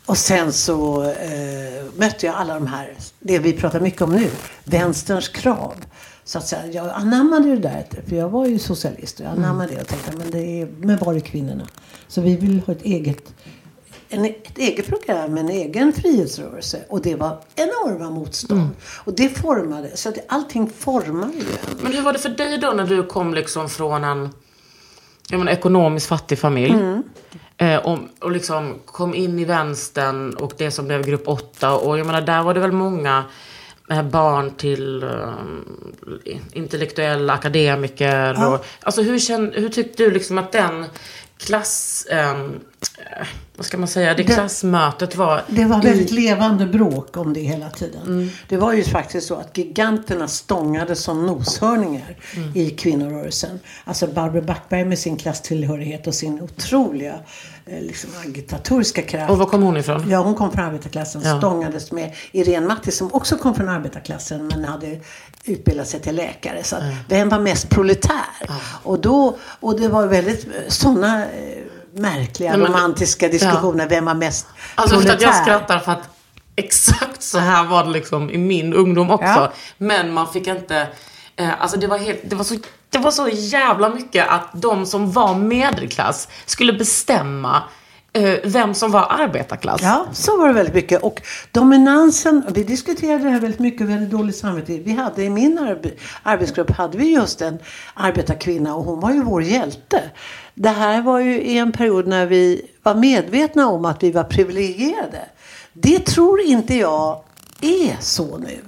[0.06, 4.30] Och sen så eh, mötte jag alla de här, det vi pratar mycket om nu,
[4.64, 5.74] vänsterns krav.
[6.30, 9.20] Så att säga, jag anammade det där, för jag var ju socialist.
[9.20, 11.66] Och jag anammade det och tänkte, men, det är, men var är kvinnorna?
[12.08, 13.34] Så vi vill ha ett eget
[14.08, 16.80] en, ett eget program, en egen frihetsrörelse.
[16.88, 18.60] Och det var enorma motstånd.
[18.60, 18.74] Mm.
[19.04, 21.78] Och det formade, så att allting formade ju en.
[21.82, 24.28] Men hur var det för dig då när du kom liksom från en
[25.30, 27.02] jag menar, ekonomiskt fattig familj?
[27.56, 31.76] Eh, och, och liksom kom in i vänstern och det som blev grupp 8.
[31.76, 33.24] Och jag menar, där var det väl många eh,
[34.10, 35.34] barn till eh,
[36.52, 38.48] intellektuella akademiker.
[38.52, 40.84] Och, alltså hur, känn, hur tyckte du liksom att den
[41.38, 42.06] klass...
[42.10, 42.48] eh,
[43.56, 44.14] vad ska man säga?
[44.14, 45.42] Det Det- klassmötet var...
[45.48, 48.02] Det var i- väldigt levande bråk om det hela tiden.
[48.06, 48.28] Mm.
[48.48, 52.56] Det var ju faktiskt så att giganterna stångade som noshörningar Mm.
[52.56, 53.60] i kvinnorörelsen.
[53.84, 57.14] Alltså Barbro Backberg med sin klasstillhörighet och sin otroliga
[57.80, 59.30] liksom, agitatoriska kraft.
[59.30, 60.10] Och var kom hon ifrån?
[60.10, 61.22] Ja, hon kom från arbetarklassen.
[61.24, 61.38] Ja.
[61.38, 65.00] Stångades med Irene Matti som också kom från arbetarklassen men hade
[65.44, 66.64] utbildat sig till läkare.
[66.64, 68.50] Så att vem var mest proletär?
[68.82, 71.28] Och, då, och det var väldigt sådana eh,
[71.94, 73.88] märkliga men- romantiska diskussioner.
[73.88, 75.14] Vem var mest Alltså proletär?
[75.14, 76.08] att jag skrattar för att
[76.56, 79.24] exakt så här var det liksom i min ungdom också.
[79.26, 79.52] Ja.
[79.78, 80.88] Men man fick inte,
[81.36, 82.54] eh, alltså det var helt, det var så
[82.90, 87.62] det var så jävla mycket att de som var medelklass skulle bestämma
[88.12, 89.80] eh, vem som var arbetarklass.
[89.82, 91.02] Ja, så var det väldigt mycket.
[91.02, 91.22] Och
[91.52, 94.78] dominansen, vi diskuterade det här väldigt mycket, vi hade dåligt samvete.
[94.78, 97.58] Vi hade i min arbe- arbetsgrupp hade vi just en
[97.94, 100.02] arbetarkvinna och hon var ju vår hjälte.
[100.54, 104.24] Det här var ju i en period när vi var medvetna om att vi var
[104.24, 105.20] privilegierade.
[105.72, 107.22] Det tror inte jag
[107.60, 108.58] är så nu.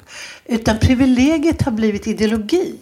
[0.44, 2.78] Utan privilegiet har blivit ideologi.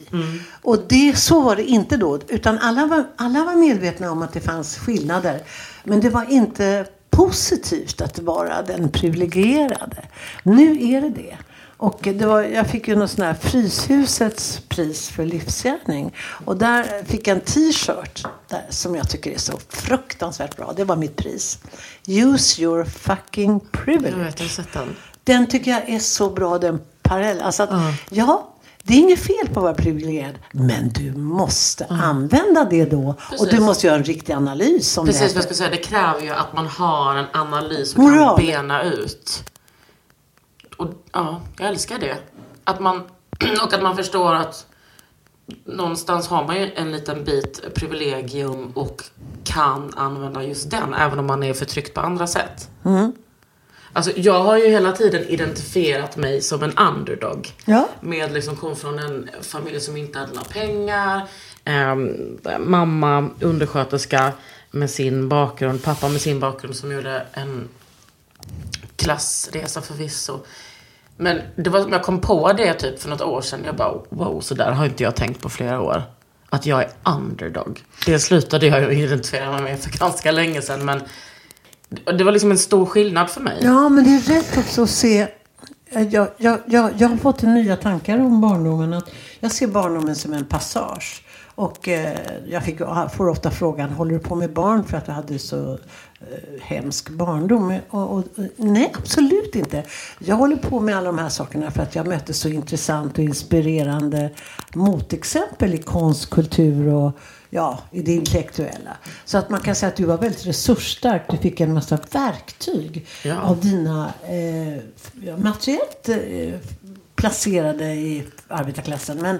[0.63, 2.19] Och det, så var det inte då.
[2.29, 5.43] Utan alla var, alla var medvetna om att det fanns skillnader.
[5.85, 10.09] Men det var inte positivt att vara den privilegierade.
[10.43, 11.37] Nu är det det.
[11.77, 16.15] Och det var, jag fick ju något sån här Fryshusets pris för livsgärning.
[16.45, 20.73] Och där fick jag en t-shirt där, som jag tycker är så fruktansvärt bra.
[20.77, 21.59] Det var mitt pris.
[22.07, 24.25] Use your fucking Jag privilege.
[24.25, 24.97] vet, jag har sett den.
[25.31, 27.41] Den tycker jag är så bra, den parallell.
[27.41, 27.71] Alltså att,
[28.11, 30.39] ja, det är inget fel på att vara privilegierad.
[30.53, 33.15] Men du måste använda det då.
[33.39, 34.93] Och du måste göra en riktig analys.
[34.93, 37.99] Som Precis det jag ska säga, det kräver ju att man har en analys och
[37.99, 38.37] Moral.
[38.37, 39.45] kan bena ut.
[40.77, 42.17] Och ja, jag älskar det.
[42.65, 42.97] Att man,
[43.65, 44.67] och att man förstår att
[45.65, 49.03] någonstans har man ju en liten bit privilegium och
[49.45, 52.69] kan använda just den, även om man är förtryckt på andra sätt.
[53.93, 57.53] Alltså, jag har ju hela tiden identifierat mig som en underdog.
[57.65, 57.89] Ja.
[58.01, 61.29] Med liksom kom från en familj som inte hade några pengar.
[61.65, 64.33] Ehm, mamma undersköterska
[64.71, 65.83] med sin bakgrund.
[65.83, 67.69] Pappa med sin bakgrund som gjorde en
[68.97, 70.39] klassresa förvisso.
[71.17, 73.61] Men det var, jag kom på det typ för något år sedan.
[73.65, 76.03] Jag bara wow, så där har inte jag tänkt på flera år.
[76.51, 77.85] Att jag är underdog.
[78.07, 80.85] Det slutade jag ju identifiera mig med för ganska länge sedan.
[80.85, 81.03] Men
[82.19, 83.59] det var liksom en stor skillnad för mig.
[83.63, 85.27] Ja, men det är rätt också att se.
[85.91, 88.93] Jag, jag, jag, jag har fått nya tankar om barndomen.
[88.93, 89.11] Att
[89.41, 91.25] jag ser barndomen som en passage.
[91.55, 92.19] Och eh,
[92.49, 92.79] jag fick,
[93.17, 97.11] får ofta frågan, håller du på med barn för att du hade så eh, hemsk
[97.11, 97.79] barndom?
[97.91, 98.25] Och, och,
[98.57, 99.85] nej, absolut inte.
[100.19, 103.25] Jag håller på med alla de här sakerna för att jag mötte så intressant och
[103.25, 104.31] inspirerande
[104.75, 107.13] motexempel i konst, kultur och
[107.51, 108.97] ja, i det intellektuella.
[109.25, 111.23] Så att man kan säga att du var väldigt resursstark.
[111.31, 113.41] Du fick en massa verktyg Ja.
[113.41, 114.77] av dina eh,
[115.27, 116.61] ja, materiellt eh,
[117.17, 119.19] placerade i arbetarklassen.
[119.19, 119.39] Men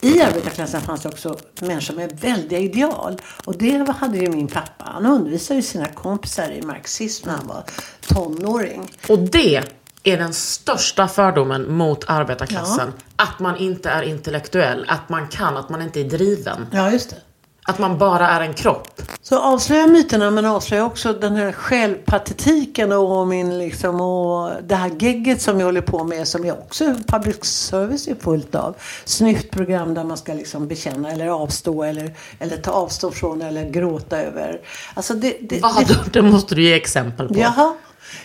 [0.00, 3.20] i arbetarklassen fanns det också människor med väldiga ideal.
[3.44, 4.84] Och det hade ju min pappa.
[4.84, 7.64] Han undervisade ju sina kompisar i marxism när han var
[8.06, 8.92] tonåring.
[9.08, 9.62] Och det
[10.02, 12.92] är den största fördomen mot arbetarklassen.
[13.16, 16.66] Att man inte är intellektuell, att man kan, att man inte är driven.
[16.72, 17.16] Ja, just det.
[17.62, 19.02] Att man bara är en kropp.
[19.22, 24.90] Så avslöja myterna men avslöja också den här självpatetiken och min liksom och det här
[24.98, 28.76] gegget som jag håller på med som jag också public service är fullt av.
[29.04, 34.22] Snyftprogram där man ska liksom bekänna eller avstå eller, eller ta avstånd från eller gråta
[34.22, 34.60] över.
[34.94, 37.38] Alltså det, det, Vad det, det måste du ge exempel på.
[37.38, 37.74] Jaha.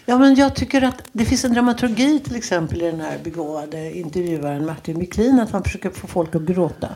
[0.06, 3.98] Ja, men jag tycker att det finns en dramaturgi till exempel i den här begåvade
[3.98, 5.40] intervjuaren Martin Wiklin.
[5.40, 6.90] Att han försöker få folk att gråta.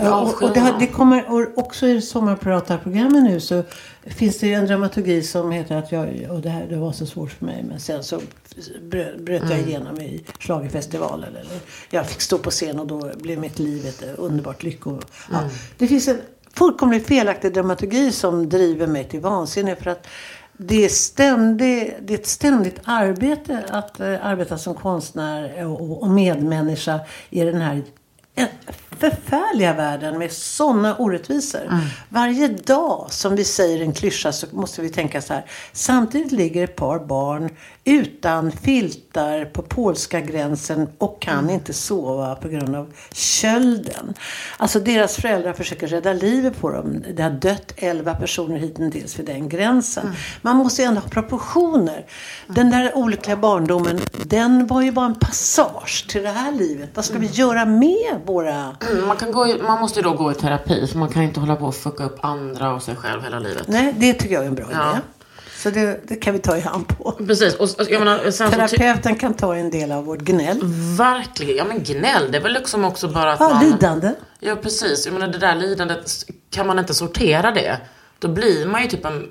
[0.00, 3.62] Ja, och, och det, det kommer, och också i sommarpratarprogrammen nu så
[4.06, 7.32] finns det en dramaturgi som heter att jag, och det här det var så svårt
[7.32, 8.20] för mig men sen så
[9.18, 13.58] bröt, jag igenom i schlagerfestivalen eller jag fick stå på scen och då blev mitt
[13.58, 14.98] liv ett underbart lycko.
[15.30, 16.20] Ja, det finns en
[16.52, 20.06] fullkomligt felaktig dramaturgi som driver mig till vansinne för att
[20.60, 26.10] det är, ständig, det är ett ständigt arbete att eh, arbeta som konstnär och, och
[26.10, 27.00] medmänniska
[27.30, 27.82] i den här
[28.98, 31.64] förfärliga världen med sådana orättvisor.
[31.64, 31.80] Mm.
[32.08, 35.44] Varje dag som vi säger en klyscha så måste vi tänka så här.
[35.72, 37.50] Samtidigt ligger ett par barn
[37.88, 41.50] utan filtar på polska gränsen och kan Mm.
[41.54, 44.14] inte sova på grund av kölden.
[44.56, 47.02] Alltså deras föräldrar försöker rädda livet på dem.
[47.16, 50.02] Det har dött 11 personer hittills vid den gränsen.
[50.02, 50.16] Mm.
[50.42, 52.06] Man måste ju ändå ha proportioner.
[52.46, 56.90] Den där olyckliga barndomen, den var ju bara en passage till det här livet.
[56.94, 58.76] Vad ska vi göra med våra...
[59.06, 61.40] Man, kan gå i, man måste ju då gå i terapi, för man kan inte
[61.40, 63.64] hålla på och fucka upp andra och sig själv hela livet.
[63.68, 64.90] Nej, det tycker jag är en bra Ja.
[64.92, 65.00] idé.
[65.58, 67.12] Så det, det kan vi ta i hand på.
[67.12, 70.60] Precis, och och jag menar, sen Terapeuten kan ta en del av vårt gnäll.
[70.98, 73.64] Verkligen, ja men gnäll, det är väl liksom också bara att Ja, man...
[73.64, 74.12] lidande.
[74.40, 75.06] Ja, precis.
[75.06, 76.10] Jag menar det där lidandet,
[76.50, 77.78] kan man inte sortera det,
[78.18, 79.26] då blir man ju typ en,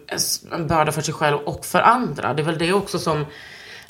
[0.51, 2.33] en börda för sig själv och för andra.
[2.33, 3.25] Det är väl det också som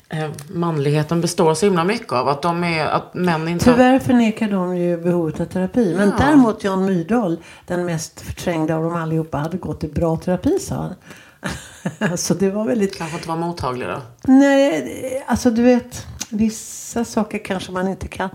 [0.08, 2.28] eh, manligheten består så himla mycket av.
[2.28, 3.64] Att de är, att män inte...
[3.64, 5.94] Tyvärr förnekar de ju behovet av terapi.
[5.96, 7.36] Men däremot Jan Myrdal,
[7.66, 10.94] den mest förträngda av dem allihopa, hade gått i bra terapi sa han.
[12.16, 12.98] så det var väldigt...
[12.98, 14.02] Kanske inte vara mottaglig då.
[14.22, 18.30] Nej, alltså du vet, vissa saker kanske man inte kan.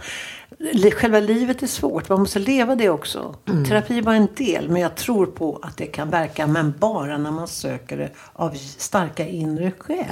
[0.94, 3.36] Själva livet är svårt, man måste leva det också.
[3.50, 3.66] Mm.
[3.66, 7.32] Terapi var en del, men jag tror på att det kan verka, men bara när
[7.32, 10.06] man söker det av starka inre skäl.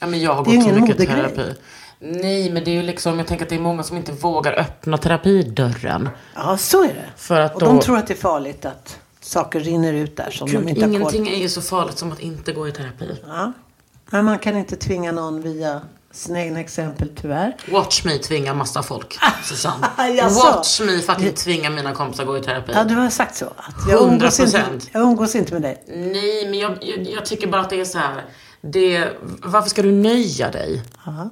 [0.00, 1.54] Ja, men jag har gått så mycket terapi.
[1.98, 4.52] Nej, men det är ju liksom, jag tänker att det är många som inte vågar
[4.52, 6.08] öppna terapidörren.
[6.34, 7.06] Ja, så är det.
[7.16, 10.30] För att Och då- de tror att det är farligt att saker rinner ut där
[10.30, 12.68] som de Gud, inte har koll ingenting är ju så farligt som att inte gå
[12.68, 13.20] i terapi.
[13.26, 13.52] Ja.
[14.10, 17.56] Men man kan inte tvinga någon via sina egna exempel tyvärr.
[17.70, 19.86] Watch me tvinga massa folk, Susanne.
[20.44, 22.72] Watch me fucking tvinga mina kompisar gå i terapi.
[22.74, 23.46] Ja, du har sagt så.
[23.46, 24.88] Att jag, umgås inte, 100%.
[24.92, 25.84] jag umgås inte med dig.
[25.88, 28.24] Nej, men jag, jag, jag tycker bara att det är så här.
[28.60, 29.08] Det,
[29.42, 30.82] varför ska du nöja dig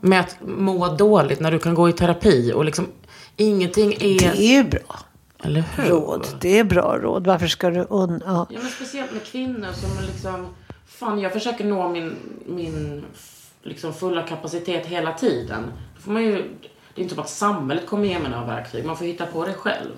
[0.01, 2.87] med att må dåligt när du kan gå i terapi och liksom
[3.37, 4.19] ingenting är...
[4.19, 4.99] Det är ju bra
[5.45, 5.85] Eller hur?
[5.85, 6.27] råd.
[6.41, 7.27] Det är bra råd.
[7.27, 8.23] Varför ska du un...
[8.27, 8.47] Ja.
[8.51, 10.49] Ja, men speciellt med kvinnor som liksom...
[10.87, 12.17] Fan, jag försöker nå min,
[12.47, 13.05] min
[13.63, 15.63] liksom fulla kapacitet hela tiden.
[15.97, 16.33] Då får man ju...
[16.95, 18.85] Det är inte som att samhället kommer ge mig några verktyg.
[18.85, 19.93] Man får hitta på det själv.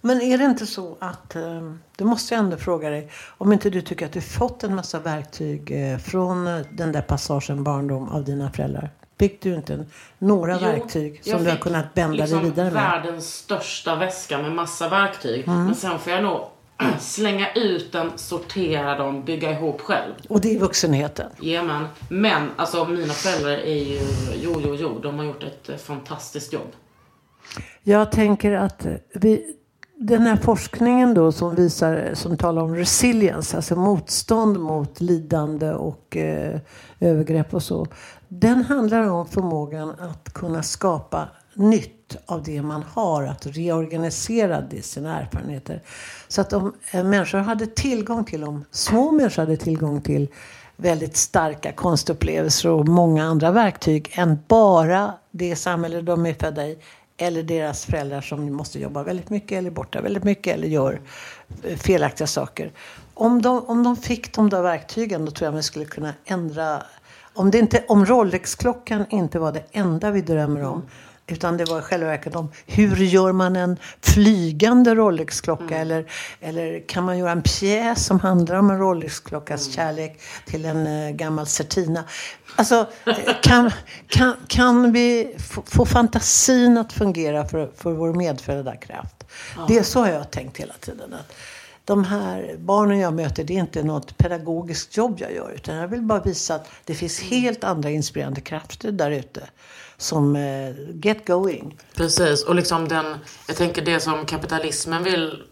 [0.00, 3.70] Men är det inte så att, eh, du måste jag ändå fråga dig, om inte
[3.70, 8.24] du tycker att du fått en massa verktyg eh, från den där passagen barndom av
[8.24, 8.90] dina föräldrar?
[9.22, 9.84] Fick du inte
[10.18, 12.82] några Jo, verktyg jag som du har fick kunnat bända liksom dig vidare med?
[12.82, 15.48] världens största väska med massa verktyg.
[15.48, 15.64] Mm.
[15.64, 16.40] Men sen får jag nog
[17.00, 20.12] slänga ut den, sortera dem, bygga ihop själv.
[20.28, 21.30] Och det är vuxenheten.
[21.40, 21.86] Jajamän.
[22.08, 24.00] Men alltså mina föräldrar är ju,
[24.42, 26.72] jo, jo, jo, de har gjort ett eh, fantastiskt jobb.
[27.82, 29.56] Jag tänker att vi,
[30.06, 36.16] den här forskningen då som visar, som talar om resilience, alltså motstånd mot lidande och
[36.16, 36.60] eh,
[37.00, 37.86] övergrepp och så.
[38.28, 44.84] Den handlar om förmågan att kunna skapa nytt av det man har, att reorganisera det,
[44.84, 45.82] sina erfarenheter.
[46.28, 50.28] Så att om eh, människor hade tillgång till, om små människor hade tillgång till
[50.76, 56.78] väldigt starka konstupplevelser och många andra verktyg än bara det samhälle de är födda i
[57.22, 61.00] eller deras föräldrar som måste jobba väldigt mycket eller borta väldigt mycket eller gör
[61.62, 62.72] eh, felaktiga saker.
[63.14, 66.82] Om de, om de fick de där verktygen då tror jag vi skulle kunna ändra
[67.34, 70.82] om, det inte, om Rolex-klockan inte var det enda vi drömmer om
[71.26, 76.10] utan det var i själva verket om hur gör man en flygande Rolex-klocka eller,
[76.40, 81.10] eller kan man göra en pjäs som handlar om en Rolex-klockas kärlek till en eh,
[81.10, 82.04] gammal Certina.
[82.56, 82.86] Alltså,
[83.42, 83.70] kan,
[84.08, 89.24] kan, kan vi få, fantasin att fungera för, för vår medfödda kraft?
[89.68, 91.14] Det är så har jag tänkt hela tiden.
[91.14, 91.32] Att
[91.84, 95.52] de här barnen jag möter, det är inte något pedagogiskt jobb jag gör.
[95.54, 99.48] Utan jag vill bara visa att det finns helt andra inspirerande krafter där ute.
[100.02, 101.76] Som eh, get going.
[101.94, 105.42] Precis, och liksom den, jag tänker det som kapitalismen vill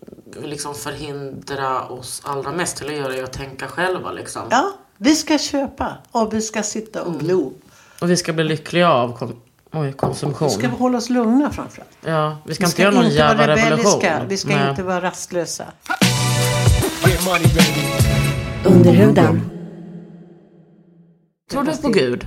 [0.43, 4.43] liksom förhindra oss allra mest till att göra är att tänka själva liksom.
[4.51, 7.53] Ja, vi ska köpa och vi ska sitta och glo.
[8.01, 9.41] Och vi ska bli lyckliga av kom,
[9.73, 10.49] oj, konsumtion.
[10.49, 11.91] Vi ska hålla oss lugna framförallt.
[12.05, 14.29] ja, vi ska Vi inte ska göra någon inte jävla vara revolution.
[14.29, 14.71] Vi ska Nej.
[14.71, 15.65] inte vara rastlösa.
[18.65, 19.51] Underhuden.
[21.51, 22.27] Tror du på Gud?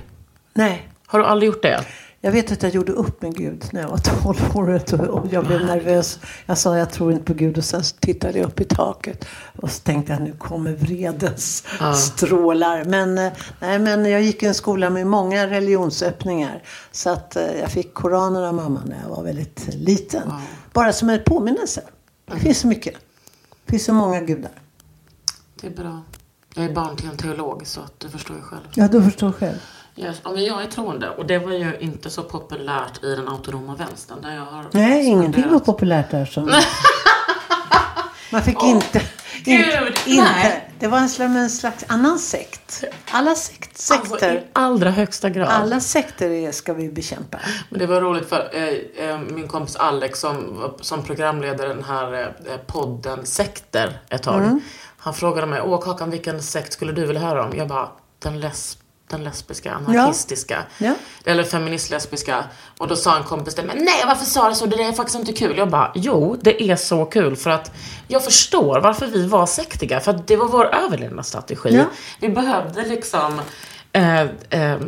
[0.54, 1.84] Nej, Har du aldrig gjort det?
[2.24, 5.46] Jag vet att jag gjorde upp med Gud när jag var 12 år och- jag
[5.46, 6.18] blev nervös.
[6.46, 9.24] Jag sa jag tror inte på Gud och sen tittade jag upp i taket
[9.60, 11.64] och så tänkte jag nu kommer vredens
[11.96, 12.84] strålar.
[12.84, 16.62] Men, eh, nej, men jag gick i en skola med många religionsöppningar.
[16.92, 20.32] Så att eh, jag fick Koranen av mamma när jag var väldigt liten.
[20.72, 21.82] Bara som en påminnelse.
[22.32, 22.94] Det finns så mycket.
[23.64, 24.52] Det finns så många gudar.
[25.60, 26.02] Det är bra.
[26.54, 28.62] Jag är barn till en teolog så att du förstår ju själv.
[28.74, 29.58] Ja, du förstår själv.
[29.96, 30.20] Yes.
[30.24, 33.74] Ja, men jag är troende och det var ju inte så populärt i den autonoma
[33.74, 36.44] vänstern där jag har Nej, ingenting var populärt där som...
[38.32, 39.02] Man fick inte...
[39.44, 40.60] Gud, inte, inte.
[40.78, 42.84] Det var en slags, en slags annan sekt.
[43.10, 44.12] Alla sekt, sekter.
[44.12, 45.48] Alltså, I allra högsta grad.
[45.48, 47.38] alla sekter är, ska vi bekämpa.
[47.70, 52.34] Men det var roligt för eh, eh, min kompis Alex som, som programledare den här
[52.46, 54.42] eh, podden Sekter ett tag.
[54.42, 54.60] Mm.
[54.96, 57.52] Han frågade mig, åh Kakan vilken sekt skulle du vilja höra om?
[57.56, 57.88] Jag bara,
[58.18, 58.83] den, lesb
[59.14, 60.62] den lesbiska, anarkistiska.
[60.78, 60.94] Ja.
[61.24, 62.44] Eller feministlesbiska.
[62.78, 64.66] Och då sa en kompis det, men nej varför sa du så?
[64.66, 65.58] Det är faktiskt inte kul.
[65.58, 67.70] Jag bara, jo det är så kul för att
[68.08, 70.00] jag förstår varför vi var sektiga.
[70.00, 71.76] För att det var vår överlevnadsstrategi.
[71.76, 71.84] Ja.
[72.20, 73.40] Vi behövde liksom
[73.92, 74.78] eh, eh,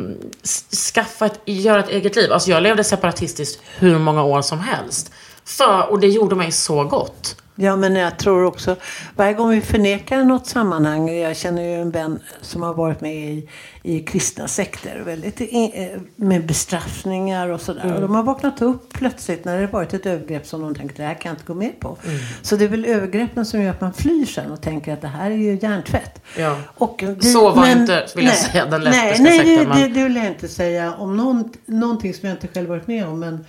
[0.93, 2.33] skaffa ett, göra ett eget liv.
[2.33, 5.11] Alltså jag levde separatistiskt hur många år som helst.
[5.45, 7.35] För, och det gjorde mig så gott.
[7.59, 8.75] Ja, men jag tror också,
[9.15, 13.15] varje gång vi förnekar något sammanhang, jag känner ju en vän som har varit med
[13.15, 13.49] i,
[13.83, 17.93] i kristna sekter, väldigt i, eh, med bestraffningar och sådär.
[17.95, 21.03] Och de har vaknat upp plötsligt när det varit ett övergrepp som de tänker, det
[21.03, 21.97] här kan jag inte gå med på.
[22.41, 25.07] Så det är väl övergreppen som gör att man flyr sen och tänker att det
[25.07, 26.21] här är ju hjärntvätt.
[26.37, 26.57] Ja.
[26.75, 29.81] Och det- Så var inte, vill jag säga, den lesbiska nej, nej, sekten, det, men-
[29.81, 33.07] det, det vill jag inte säga om någon, någonting som jag inte själv varit med
[33.07, 33.19] om.
[33.19, 33.45] Men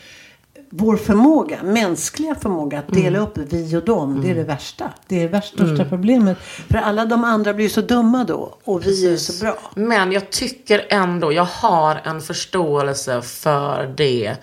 [0.71, 3.03] vår förmåga, mänskliga förmåga att Mm.
[3.03, 4.93] dela upp vi och dem, det är det värsta.
[5.07, 6.39] Det är det värsta, största problemet.
[6.41, 9.59] För alla de andra blir så dumma då och vi är så bra.
[9.75, 14.37] Men jag tycker ändå, jag har en förståelse för det.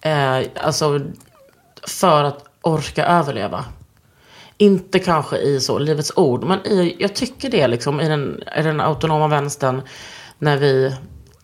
[0.00, 1.00] Eh, alltså,
[1.86, 3.64] för att orka överleva.
[4.56, 8.62] Inte kanske i så, Livets Ord, men i, jag tycker det liksom i den, i
[8.62, 9.82] den autonoma vänstern
[10.38, 10.94] när vi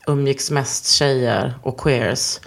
[0.06, 2.40] umgicks mest tjejer och queers.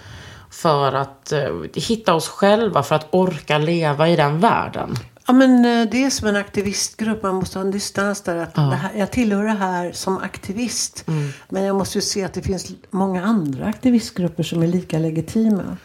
[0.52, 4.96] För att eh, hitta oss själva, för att orka leva i den världen.
[5.26, 7.22] Ja, men eh, det är som en aktivistgrupp.
[7.22, 8.36] Man måste ha en distans där.
[8.36, 11.04] Att det här, jag tillhör det här som aktivist.
[11.08, 11.32] Mm.
[11.48, 15.76] Men jag måste ju se att det finns många andra aktivistgrupper som är lika legitima.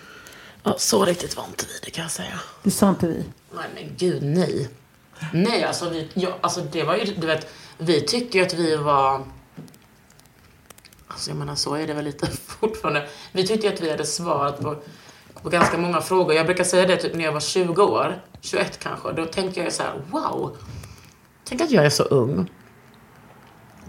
[0.64, 2.40] Ja, så riktigt var inte vi det kan jag säga.
[2.64, 3.24] Det sa inte vi.
[3.56, 4.70] Nej men gud, nej.
[5.34, 7.48] Nej, alltså, vi, ja, alltså det var ju, du vet,
[7.78, 9.24] vi tycker ju att vi var...
[11.08, 12.28] Alltså jag menar, så är det väl lite
[12.60, 13.08] fortfarande.
[13.32, 14.76] Vi tyckte ju att vi hade svarat på,
[15.44, 16.36] på ganska många frågor.
[16.36, 19.12] Jag brukar säga det typ när jag var 20 år, 21 kanske.
[19.12, 20.58] Då tänkte jag så här, wow.
[21.44, 22.52] Tänk att jag är så ung.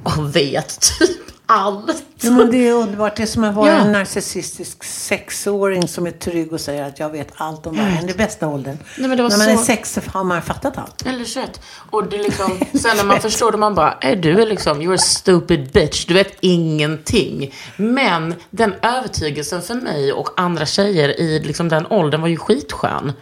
[0.03, 2.03] Och vet typ allt.
[2.21, 3.17] Ja, men det är underbart.
[3.17, 3.75] Det är som att vara Ja.
[3.79, 8.07] en narcissistisk sexåring som är trygg och säger att jag vet allt om världen.
[8.07, 8.79] Det är bästa åldern.
[8.99, 11.07] Nej, men det var När man så- är sex har man fattat allt.
[11.07, 11.61] Eller 21.
[11.91, 14.81] Och det är liksom, sen när man förstår det, man bara, är du är liksom,
[14.83, 17.55] you're a stupid bitch, du vet ingenting.
[17.77, 23.13] Men den övertygelsen för mig och andra tjejer i liksom den åldern var ju skitskön.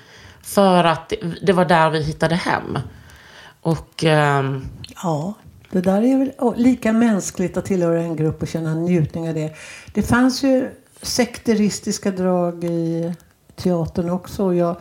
[0.42, 1.12] För att
[1.42, 2.78] det, var där vi hittade hem.
[3.60, 4.66] Och ehm,
[5.02, 5.34] Ja,
[5.70, 9.52] det där är väl lika mänskligt att tillhöra en grupp och känna njutning av det.
[9.94, 10.68] Det fanns ju
[11.02, 13.14] sekteristiska drag i
[13.56, 14.44] teatern också.
[14.44, 14.76] Och jag,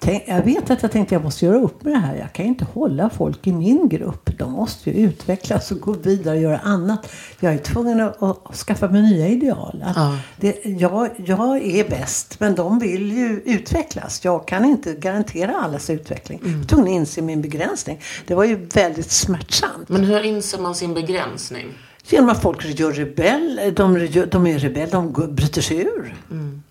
[0.00, 2.16] tänk, jag vet att jag tänkte jag måste göra upp med det här.
[2.16, 4.38] Jag kan inte hålla folk i min grupp.
[4.38, 7.12] De måste ju utvecklas och gå vidare och göra annat.
[7.40, 9.84] Jag är tvungen att, att skaffa mig nya ideal.
[9.96, 10.18] Ja.
[10.36, 14.24] det, jag, jag är bäst, men de vill ju utvecklas.
[14.24, 16.40] Jag kan inte garantera allas utveckling.
[16.42, 18.00] Jag är tvungen att inse min begränsning.
[18.26, 19.88] Det var ju väldigt smärtsamt.
[19.88, 21.66] men hur inser man sin begränsning?
[22.10, 26.14] Genom att folk gör rebell, de, de är rebell, de bryter sig ur.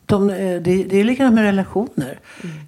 [0.07, 2.19] De, eh, det, det är likadant med relationer.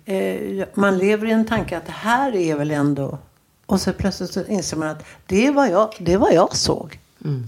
[0.05, 3.17] Eh, Man lever i en tanke att det här är väl ändå...
[3.65, 6.99] Och så plötsligt så inser man att det är vad jag, det vad jag såg.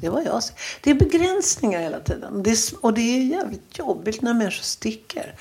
[0.02, 0.42] Det, var jag.
[0.82, 2.44] det är begränsningar hela tiden.
[2.44, 5.36] Det är, och det är jävligt jobbigt när människor sticker.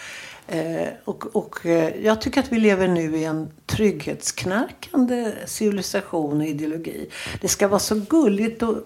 [0.48, 6.46] Eh, och och eh, jag tycker att vi lever nu i en trygghetsknarkande civilisation och
[6.46, 7.08] ideologi.
[7.40, 8.76] Det ska vara så gulligt och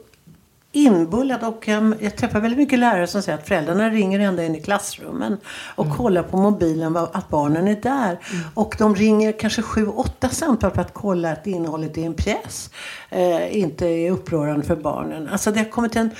[0.75, 4.55] inbullat och um, jag träffar väldigt mycket lärare som säger att föräldrarna ringer ända in
[4.55, 5.37] i klassrummen
[5.75, 8.19] och kollar på mobilen att barnen är där.
[8.55, 12.71] Och de ringer kanske sju, åtta samtal för att kolla att innehållet i en pjäs
[13.11, 15.29] eh, inte är upprörande för barnen.
[15.29, 16.11] Alltså det har kommit en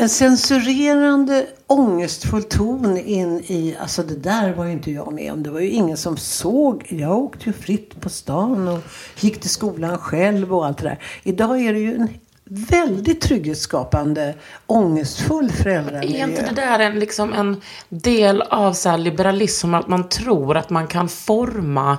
[0.00, 5.42] en censurerande, ångestfull ton in i, alltså det där var ju inte jag med om.
[5.42, 6.86] Det var ju ingen som såg.
[6.88, 8.80] Jag åkte ju fritt på stan och
[9.20, 10.98] gick till skolan själv och allt det där.
[11.22, 12.08] Idag är det ju en
[12.50, 14.34] väldigt trygghetsskapande,
[14.66, 16.18] ångestfull föräldramiljö.
[16.24, 20.70] Är inte det där en, liksom en del av så liberalism, att man tror att
[20.70, 21.98] man kan forma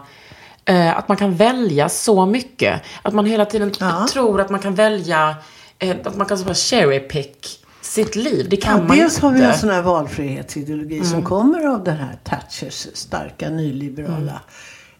[0.65, 2.81] eh, att man kan välja så mycket.
[3.01, 4.07] Att man hela tiden Ja.
[4.11, 5.35] tror att man kan välja,
[5.79, 8.47] eh, att man kan så bara cherry pick sitt liv.
[8.49, 9.25] Det kan Ja, man dels inte.
[9.27, 11.07] har vi en sån här valfrihetsideologi Mm.
[11.09, 14.39] som kommer av den här Thatchers starka nyliberala eh,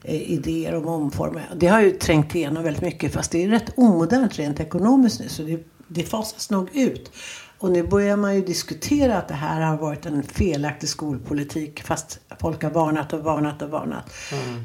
[0.04, 1.43] idéer om omformning.
[1.56, 5.30] Det har ju trängt igenom väldigt mycket fast det är rätt omodernt rent ekonomiskt nu
[5.30, 7.12] så det, det fasas nog ut.
[7.60, 12.20] Och nu börjar man ju diskutera att det här har varit en felaktig skolpolitik fast
[12.39, 14.14] folk har varnat och varnat och varnat.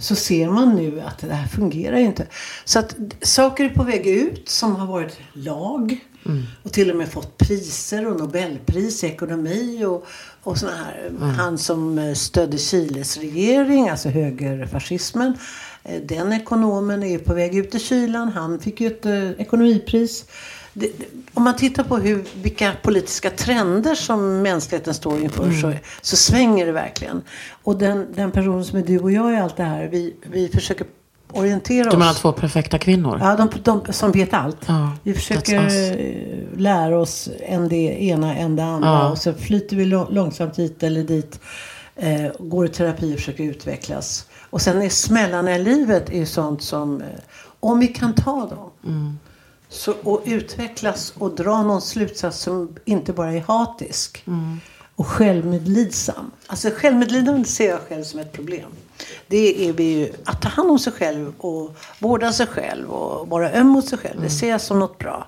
[0.01, 2.27] Så ser man nu att det här fungerar ju inte.
[2.65, 6.01] Så att saker är på väg ut som har varit lag.
[6.63, 10.07] Och till och med fått priser och Nobelpris i ekonomi och,
[10.43, 11.11] och såna här.
[11.21, 15.39] Han som eh, stödde Chiles regering, alltså högerfascismen.
[15.83, 18.29] eh, Den ekonomen är på väg ut i kylan.
[18.29, 20.25] Han fick ju ett eh, ekonomipris.
[20.73, 21.05] Det, det,
[21.35, 25.73] om man tittar på hur, vilka politiska trender som mänskligheten står inför så,
[26.03, 27.23] så svänger det verkligen.
[27.63, 30.49] Och den, den person som är du och jag i allt det här, vi, vi
[30.49, 30.87] försöker
[31.35, 31.97] orientera Du oss.
[31.97, 33.19] menar två perfekta kvinnor?
[33.23, 34.59] Ja, de, de som vet allt.
[34.67, 35.57] Ja, vi försöker
[36.01, 38.89] eh, lära oss en det ena, en det andra.
[38.89, 39.11] Ja.
[39.11, 41.41] Och så flyter vi lång- långsamt hit eller dit.
[41.97, 44.27] Eh, går i terapi och försöker utvecklas.
[44.51, 47.07] Och sen är smällarna i livet är sånt som, eh,
[47.61, 48.71] om vi kan ta dem.
[48.87, 49.19] Mm.
[49.69, 54.23] Så, och utvecklas och dra någon slutsats som inte bara är hatisk.
[54.27, 54.61] Mm.
[54.97, 56.31] Och självmedlidsam.
[56.47, 58.71] Alltså självmedlidande ser jag själv som ett problem.
[59.27, 63.29] Det är vi ju, att ta hand om sig själv och vårda sig själv och
[63.29, 64.21] vara öm mot sig själv.
[64.23, 65.27] Det ser jag som något bra.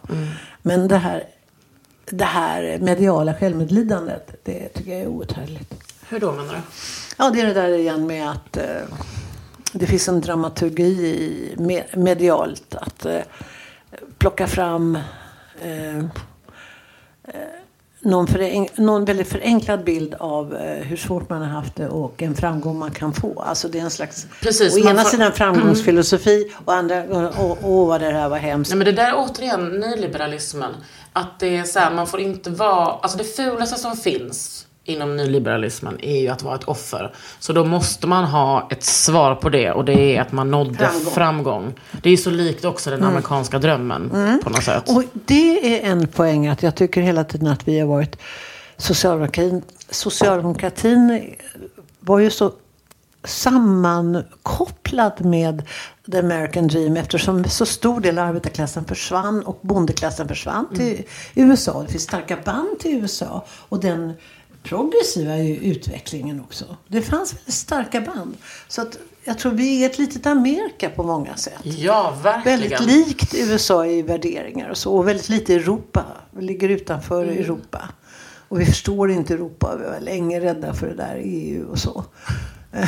[0.62, 1.24] Men det här,
[2.10, 5.74] det här mediala självmedlidandet, det tycker jag är outhärdligt.
[6.08, 6.60] Hur då menar du?
[7.18, 8.64] Ja, det är det där igen med att eh,
[9.72, 12.74] det finns en dramaturgi i me- medialt.
[12.74, 13.20] Att eh,
[14.18, 14.98] plocka fram
[15.62, 16.04] eh, eh,
[18.06, 22.22] någon, fören- någon väldigt förenklad bild av eh, hur svårt man har haft det och
[22.22, 23.40] en framgång man kan få.
[23.46, 27.04] Alltså det är en slags, Precis, å ena får- sidan framgångsfilosofi och andra,
[27.38, 28.70] åh åh, vad det här var hemskt.
[28.70, 30.72] Nej men det där är återigen nyliberalismen.
[31.12, 35.16] Att det är så här, man får inte vara, alltså det fulaste som finns inom
[35.16, 37.14] nyliberalismen är ju att vara ett offer.
[37.38, 40.74] Så då måste man ha ett svar på det och det är att man nådde
[40.78, 41.12] Framgång.
[41.14, 41.74] framgång.
[42.02, 44.10] Det är ju så likt också den amerikanska drömmen
[44.44, 44.88] på något sätt.
[44.88, 48.16] Och det är en poäng att jag tycker hela tiden att vi har varit
[48.76, 51.34] socialdemokratin, socialdemokratin
[52.00, 52.52] var ju så
[53.24, 55.62] sammankopplad med
[56.12, 61.02] the American dream eftersom så stor del av arbetarklassen försvann och bondeklassen försvann till
[61.34, 61.82] USA.
[61.82, 64.12] Det finns starka band till USA och den
[64.68, 66.76] progressiva ju utvecklingen också.
[66.88, 68.36] Det fanns väldigt starka band.
[68.68, 71.60] Så att jag tror vi är ett litet Amerika på många sätt.
[71.62, 72.60] Ja, verkligen.
[72.60, 74.96] Väldigt likt USA i värderingar och så.
[74.96, 76.04] Och väldigt lite Europa.
[76.30, 77.38] Vi ligger utanför Mm.
[77.38, 77.88] Europa.
[78.48, 79.76] Och vi förstår inte Europa.
[79.80, 82.04] Vi var länge rädda för det där EU och så.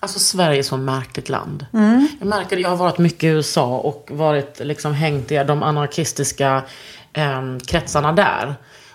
[0.00, 1.66] Alltså Sverige är så märkligt land.
[2.20, 6.62] Jag märker jag har varit mycket i USA och varit liksom hängt i de anarkistiska
[7.12, 8.54] eh, kretsarna där.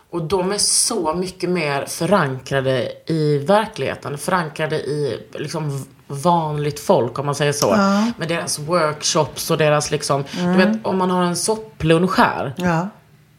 [0.10, 4.18] Och de är så mycket mer förankrade i verkligheten.
[4.18, 7.76] Förankrade i liksom vanligt folk om man säger så.
[8.18, 12.54] Med deras workshops och deras liksom, du vet om man har en sopplunch här.
[12.58, 12.88] Ja.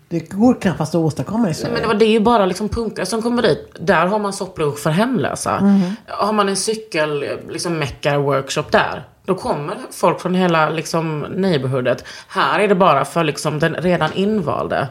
[0.08, 1.86] Det går knappast att åstadkomma i Nej, Sverige.
[1.86, 3.76] men det, är ju bara liksom punkare som kommer dit.
[3.80, 5.82] Där har man sopplunch för hemlösa.
[6.06, 9.08] Har man en cykel, liksom meckar-workshop där.
[9.24, 12.04] Då kommer folk från hela liksom, neighborhoodet.
[12.28, 14.88] Här är det bara för liksom, den redan invalde.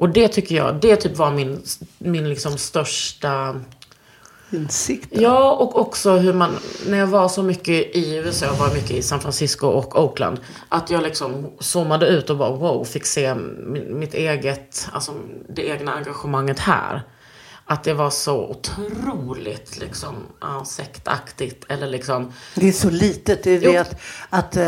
[0.00, 1.62] Och det tycker jag, det typ var min,
[1.98, 3.60] min liksom största...
[4.52, 5.08] Insikt.
[5.10, 8.90] Ja, och också hur man, när jag var så mycket i USA, jag var mycket
[8.90, 13.34] i San Francisco och Oakland, att jag liksom zoomade ut och bara wow, fick se
[13.88, 15.12] mitt eget, alltså
[15.48, 17.02] det egna engagemanget här.
[17.70, 23.42] Att det var så otroligt liksom, ja, sektaktigt eller liksom, Det är så litet.
[23.42, 23.72] Det är Jo.
[23.72, 24.00] det att,
[24.30, 24.62] att eh,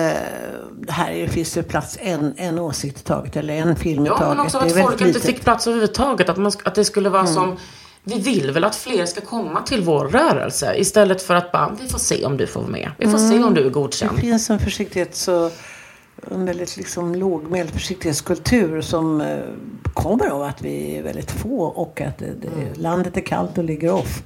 [0.89, 3.37] här finns det plats en, en åsikt i taget.
[3.37, 4.37] Eller en film i ja taget.
[4.37, 7.57] men också att folk inte fick plats överhuvudtaget, att, man, att det skulle vara som
[8.05, 11.89] vi vill väl att fler ska komma till vår rörelse istället för att bara, vi
[11.89, 12.91] får se om du får vara med.
[12.99, 14.17] Vi får se om du är godkänd.
[14.17, 15.53] Det finns en försiktighets och
[16.31, 19.39] en väldigt liksom lågmäld försiktighetskultur som eh,
[19.95, 23.65] kommer av att vi är väldigt få och att det, det, landet är kallt och
[23.65, 24.23] ligger off.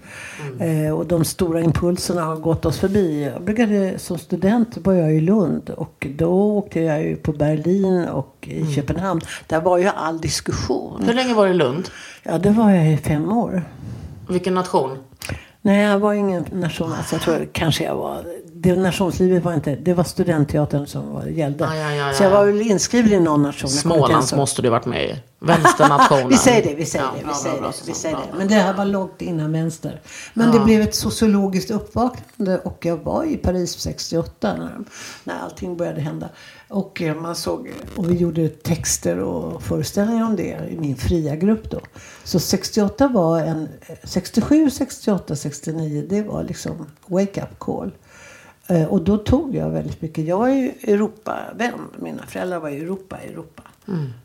[0.60, 3.30] Eh, och de stora impulserna har gått oss förbi.
[3.34, 8.04] Jag brukade, som student var jag i Lund och då åkte jag ju på Berlin
[8.04, 9.20] och i Köpenhamn.
[9.46, 11.02] Där var ju all diskussion.
[11.06, 11.88] Hur länge var du i Lund?
[12.22, 13.62] Ja, det var jag i fem år.
[14.28, 14.98] Vilken nation?
[15.62, 16.92] Nej, jag var ingen nation.
[16.92, 18.24] Alltså, jag tror kanske jag var...
[18.66, 19.76] Det nationslivet var inte...
[19.76, 21.68] Det var studentteatern som var, gällde.
[21.68, 22.38] Ah, ja, ja, Så jag ja.
[22.38, 23.70] var väl inskriven i någon nation.
[23.70, 25.22] Smålands måste du varit med i.
[25.38, 26.28] Vänsternationen.
[26.30, 28.38] Vi säger det, vi säger Ja, det, vi säger det, vi säger det.
[28.38, 30.00] Men det här var långt innan vänster.
[30.34, 34.78] Men det blev ett sociologiskt uppvaknande och jag var i Paris 68 när,
[35.24, 36.28] när allting började hända.
[36.68, 41.36] Och eh, man såg, och vi gjorde texter och föreställningar om det i min fria
[41.36, 41.80] grupp då.
[42.24, 43.68] Så 68 var en,
[44.04, 47.92] 67, 68, 69, det var liksom wake up call.
[48.68, 50.24] Eh, Och då tog jag väldigt mycket.
[50.26, 51.80] Jag var ju Europavän.
[51.98, 53.62] Mina föräldrar var i Europa, Europa.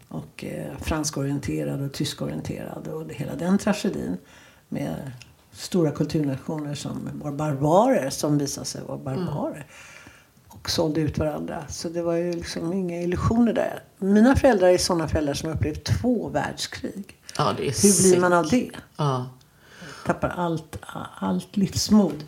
[0.08, 4.18] Och eh, franskorienterad och tyskorienterad och det, hela den tragedin.
[4.70, 5.12] Med
[5.52, 9.66] stora kulturnationer som var barbarer, som visade sig vara barbarer.
[10.48, 11.64] Och sålde ut varandra.
[11.70, 13.84] Så det var ju liksom inga illusioner där.
[13.98, 17.18] Mina föräldrar är sådana föräldrar som upplevt två världskrig.
[17.38, 18.64] Ja, är Hur blir man sick.
[18.64, 18.78] av det?
[18.98, 19.26] Ja.
[20.06, 20.78] tappar allt,
[21.20, 22.24] allt livsmod.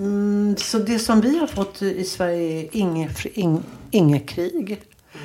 [0.00, 3.26] Mm, så det som vi har fått i Sverige är inget,
[3.90, 4.82] inget krig.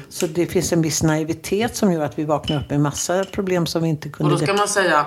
[0.09, 3.65] Så det finns en viss naivitet som gör att vi vaknar upp med massa problem
[3.65, 4.31] som vi inte Och kunde...
[4.31, 5.05] då ska man säga,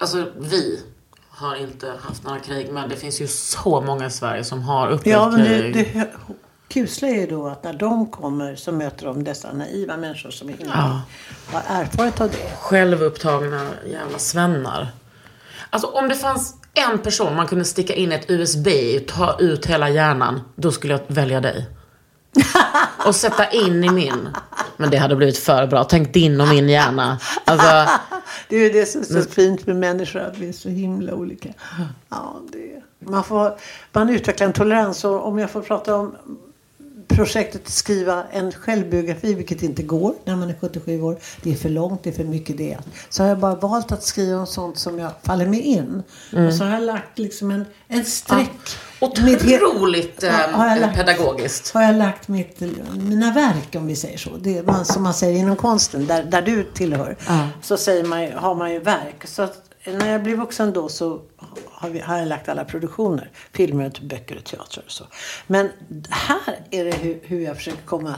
[0.00, 0.80] alltså vi
[1.28, 4.88] har inte haft några krig, men det finns ju så många i Sverige som har
[4.88, 5.74] upplevt Ja, men det, krig.
[5.74, 6.08] det
[6.68, 10.50] kusliga är ju då att när de kommer så möter de dessa naiva människor som
[10.50, 11.00] inte har
[11.52, 12.56] erfarenhet av det.
[12.60, 14.88] Självupptagna jävla svennar.
[15.70, 19.38] Alltså om det fanns en person man kunde sticka in ett USB i och ta
[19.38, 21.66] ut hela hjärnan, då skulle jag välja dig.
[23.06, 24.28] Och sätta in i min.
[24.76, 25.84] Men det hade blivit för bra.
[25.84, 27.18] Tänk din och min hjärna.
[27.44, 27.90] Alltså,
[28.48, 31.14] Det är ju det som är så fint med människor, att vi är så himla
[31.14, 31.48] olika.
[32.08, 33.58] Ja, det, man, får,
[33.92, 35.04] man utvecklar en tolerans.
[35.04, 36.16] Och om jag får prata om
[37.08, 41.16] projektet att skriva en självbiografi, vilket inte går när man är 77 år.
[41.42, 42.78] Det är för långt, det är för mycket det.
[43.08, 46.02] Så har jag bara valt att skriva om sånt som jag faller mig in.
[46.48, 48.50] Och så har jag lagt liksom en, en streck.
[49.00, 51.74] He- otroligt Ja, eh, har jag lagt- pedagogiskt.
[51.74, 52.60] har jag lagt mitt,
[52.96, 54.30] mina verk om vi säger så.
[54.40, 57.16] Det är man, som man säger inom konsten, där, där du tillhör.
[57.62, 59.26] Så säger man, har man ju verk.
[59.26, 59.48] Så
[59.86, 61.20] när jag blev vuxen då så
[61.66, 63.30] har, vi, har jag lagt alla produktioner.
[63.52, 65.04] Filmer, böcker och teater och så.
[65.46, 65.70] Men
[66.10, 68.14] här är det hur, hur jag försöker komma,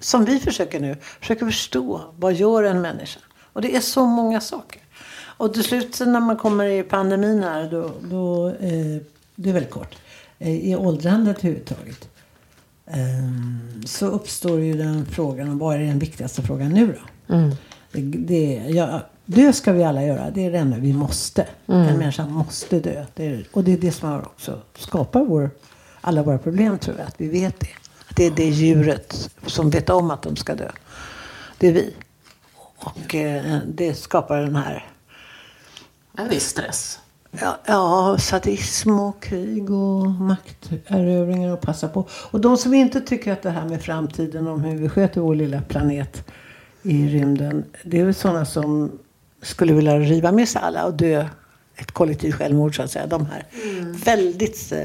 [0.00, 3.20] som vi försöker nu, försöker förstå vad gör en människa.
[3.52, 4.82] Och det är så många saker.
[5.38, 9.02] Och till slut när man kommer i pandemin här, då, då eh,
[9.34, 9.96] det är väldigt kort,
[10.38, 12.08] eh, i åldrandet överhuvudtaget.
[12.86, 17.34] Ehm, så uppstår ju den frågan, vad är den viktigaste frågan nu då?
[17.92, 21.46] Det, det, ja, dö ska vi alla göra, det är det enda vi måste.
[21.66, 23.04] En människa måste dö.
[23.14, 25.50] Det är, och det är det som har också skapar vår,
[26.00, 27.68] alla våra problem tror jag, att vi vet det.
[28.08, 30.70] Att det är det djuret som vet om att de ska dö.
[31.58, 31.94] Det är vi.
[32.76, 34.86] Och eh, det skapar den här
[36.18, 36.98] En viss stress.
[37.40, 42.06] Ja, ja, sadism och krig och makterövringar och passa på.
[42.10, 45.34] Och de som inte tycker att det här med framtiden, om hur vi sköter vår
[45.34, 46.24] lilla planet
[46.82, 47.64] i rymden.
[47.84, 48.98] Det är väl sådana som
[49.46, 51.28] skulle vilja riva med sig alla och dö
[51.76, 53.06] ett kollektivt självmord så att säga.
[53.06, 53.44] De här
[54.04, 54.72] väldigt...
[54.72, 54.80] Eh,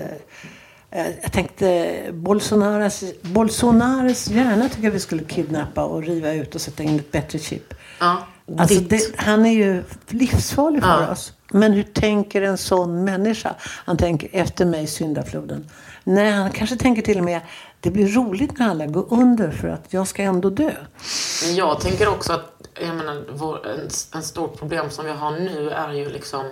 [0.91, 6.62] eh, jag tänkte Bolsonares, Bolsonares hjärna tycker jag vi skulle kidnappa och riva ut och
[6.62, 7.74] sätta in ett bättre chip.
[7.99, 11.12] Ja, Alltså det, han är ju livsfarlig för Ja.
[11.12, 11.34] oss.
[11.51, 13.55] Men hur tänker en sån människa?
[13.62, 15.70] Han tänker efter mig syndafloden.
[16.03, 17.39] Nej, han kanske tänker till och med
[17.80, 20.72] det blir roligt när alla går under för att jag ska ändå dö.
[21.55, 25.69] Jag tänker också att jag menar, vår, en, en stort problem som vi har nu
[25.69, 26.45] är ju liksom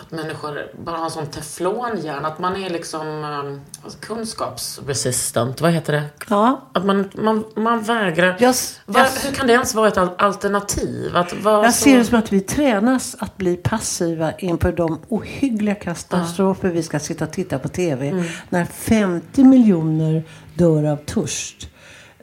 [0.00, 2.28] att människor bara har en sån teflonhjärna.
[2.28, 3.60] Att man är liksom um,
[4.00, 5.60] kunskapsresistant.
[5.60, 6.02] Vad heter det?
[6.28, 8.36] Ja, Att man, man, man vägrar.
[8.40, 8.54] jag,
[8.86, 11.16] Va, jag, hur kan det ens vara ett al- alternativ?
[11.16, 11.84] Att vara jag så...
[11.84, 16.98] ser det som att vi tränas att bli passiva inför de ohyggliga katastrofer vi ska
[16.98, 18.08] sitta och titta på TV.
[18.08, 18.24] Mm.
[18.48, 21.68] När 50 miljoner dör av törst.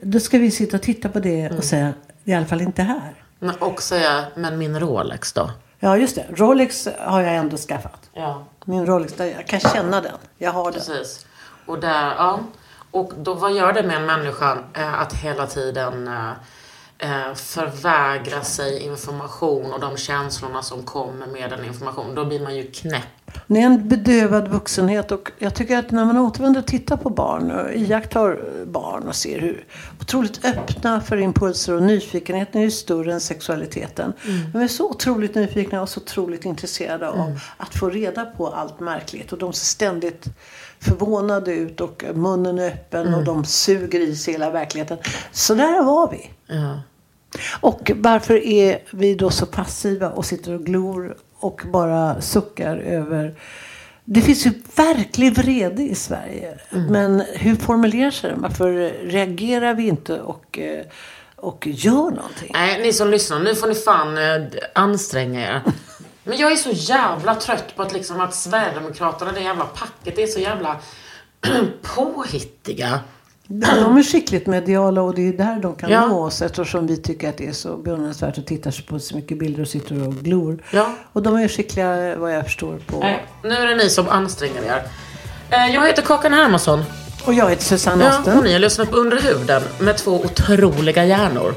[0.02, 1.58] Då ska vi sitta och titta på det Mm.
[1.58, 1.92] och säga,
[2.30, 3.14] i alla fall inte här.
[3.38, 5.50] Men- Och säga, men min Rolex då?
[5.78, 6.26] Ja, just det.
[6.34, 8.10] Rolex har jag ändå skaffat.
[8.12, 10.12] Ja, Min Rolex, jag kan känna den.
[10.38, 10.72] Jag har den.
[10.72, 11.26] precis.
[11.66, 12.38] Och där, ja.
[12.90, 16.30] Och då, vad gör det med en människa eh, att hela tiden eh,
[17.34, 22.14] förvägra sig information och de känslorna som kommer med den informationen?
[22.14, 23.02] Då blir man ju knäpp.
[23.46, 27.10] Det är en bedövad vuxenhet och jag tycker att när man återvänder och tittar på
[27.10, 29.64] barn och iakttar barn och ser hur
[30.00, 34.12] otroligt öppna för impulser och nyfikenheten är ju större än sexualiteten.
[34.52, 38.80] De är så otroligt nyfikna och så otroligt intresserade av att få reda på allt
[38.80, 40.24] märkligt och de ser ständigt
[40.78, 44.98] förvånade ut och munnen är öppen och de suger i sig hela verkligheten.
[45.32, 46.30] Så där var vi.
[46.46, 46.80] Ja.
[47.60, 53.34] Och varför är vi då så passiva och sitter och glor och bara suckar över...
[54.04, 56.58] Det finns ju verklig vrede i Sverige.
[56.70, 58.42] Men hur formulerar sig den?
[58.42, 58.72] Varför
[59.04, 60.86] reagerar vi inte och, eh,
[61.36, 62.50] och gör någonting?
[62.52, 65.62] Nej, ni som lyssnar, nu får ni fan eh, anstränga er.
[66.24, 70.26] Men jag är så jävla trött på att, liksom, att Sverigedemokraterna, det jävla packet, är
[70.26, 70.80] så jävla
[71.82, 73.00] påhittiga.
[73.52, 76.06] De är skickligt mediala och det är där de kan Ja.
[76.06, 79.38] nå oss eftersom vi tycker att det är så beundransvärt att titta på så mycket
[79.38, 80.62] bilder och sitter och glor.
[80.72, 80.90] Ja.
[81.12, 82.98] Och de är skickliga vad jag förstår på...
[83.00, 84.82] Nej, nu är det ni som anstränger er.
[85.50, 86.84] Eh, Jag heter Kakan Hermansson.
[87.26, 88.44] Och jag heter Susanne Ja, och Osten.
[88.44, 91.54] ni har lyssnat på Under huden med två otroliga hjärnor.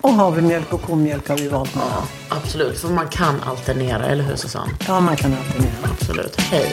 [0.00, 1.84] Och havremjölk och komjölk har vi valt med.
[1.90, 2.78] Ja, absolut.
[2.78, 4.72] För man kan alternera, eller hur Susanne?
[4.88, 5.40] Ja, man kan med.
[5.92, 6.40] Absolut.
[6.40, 6.72] Hej.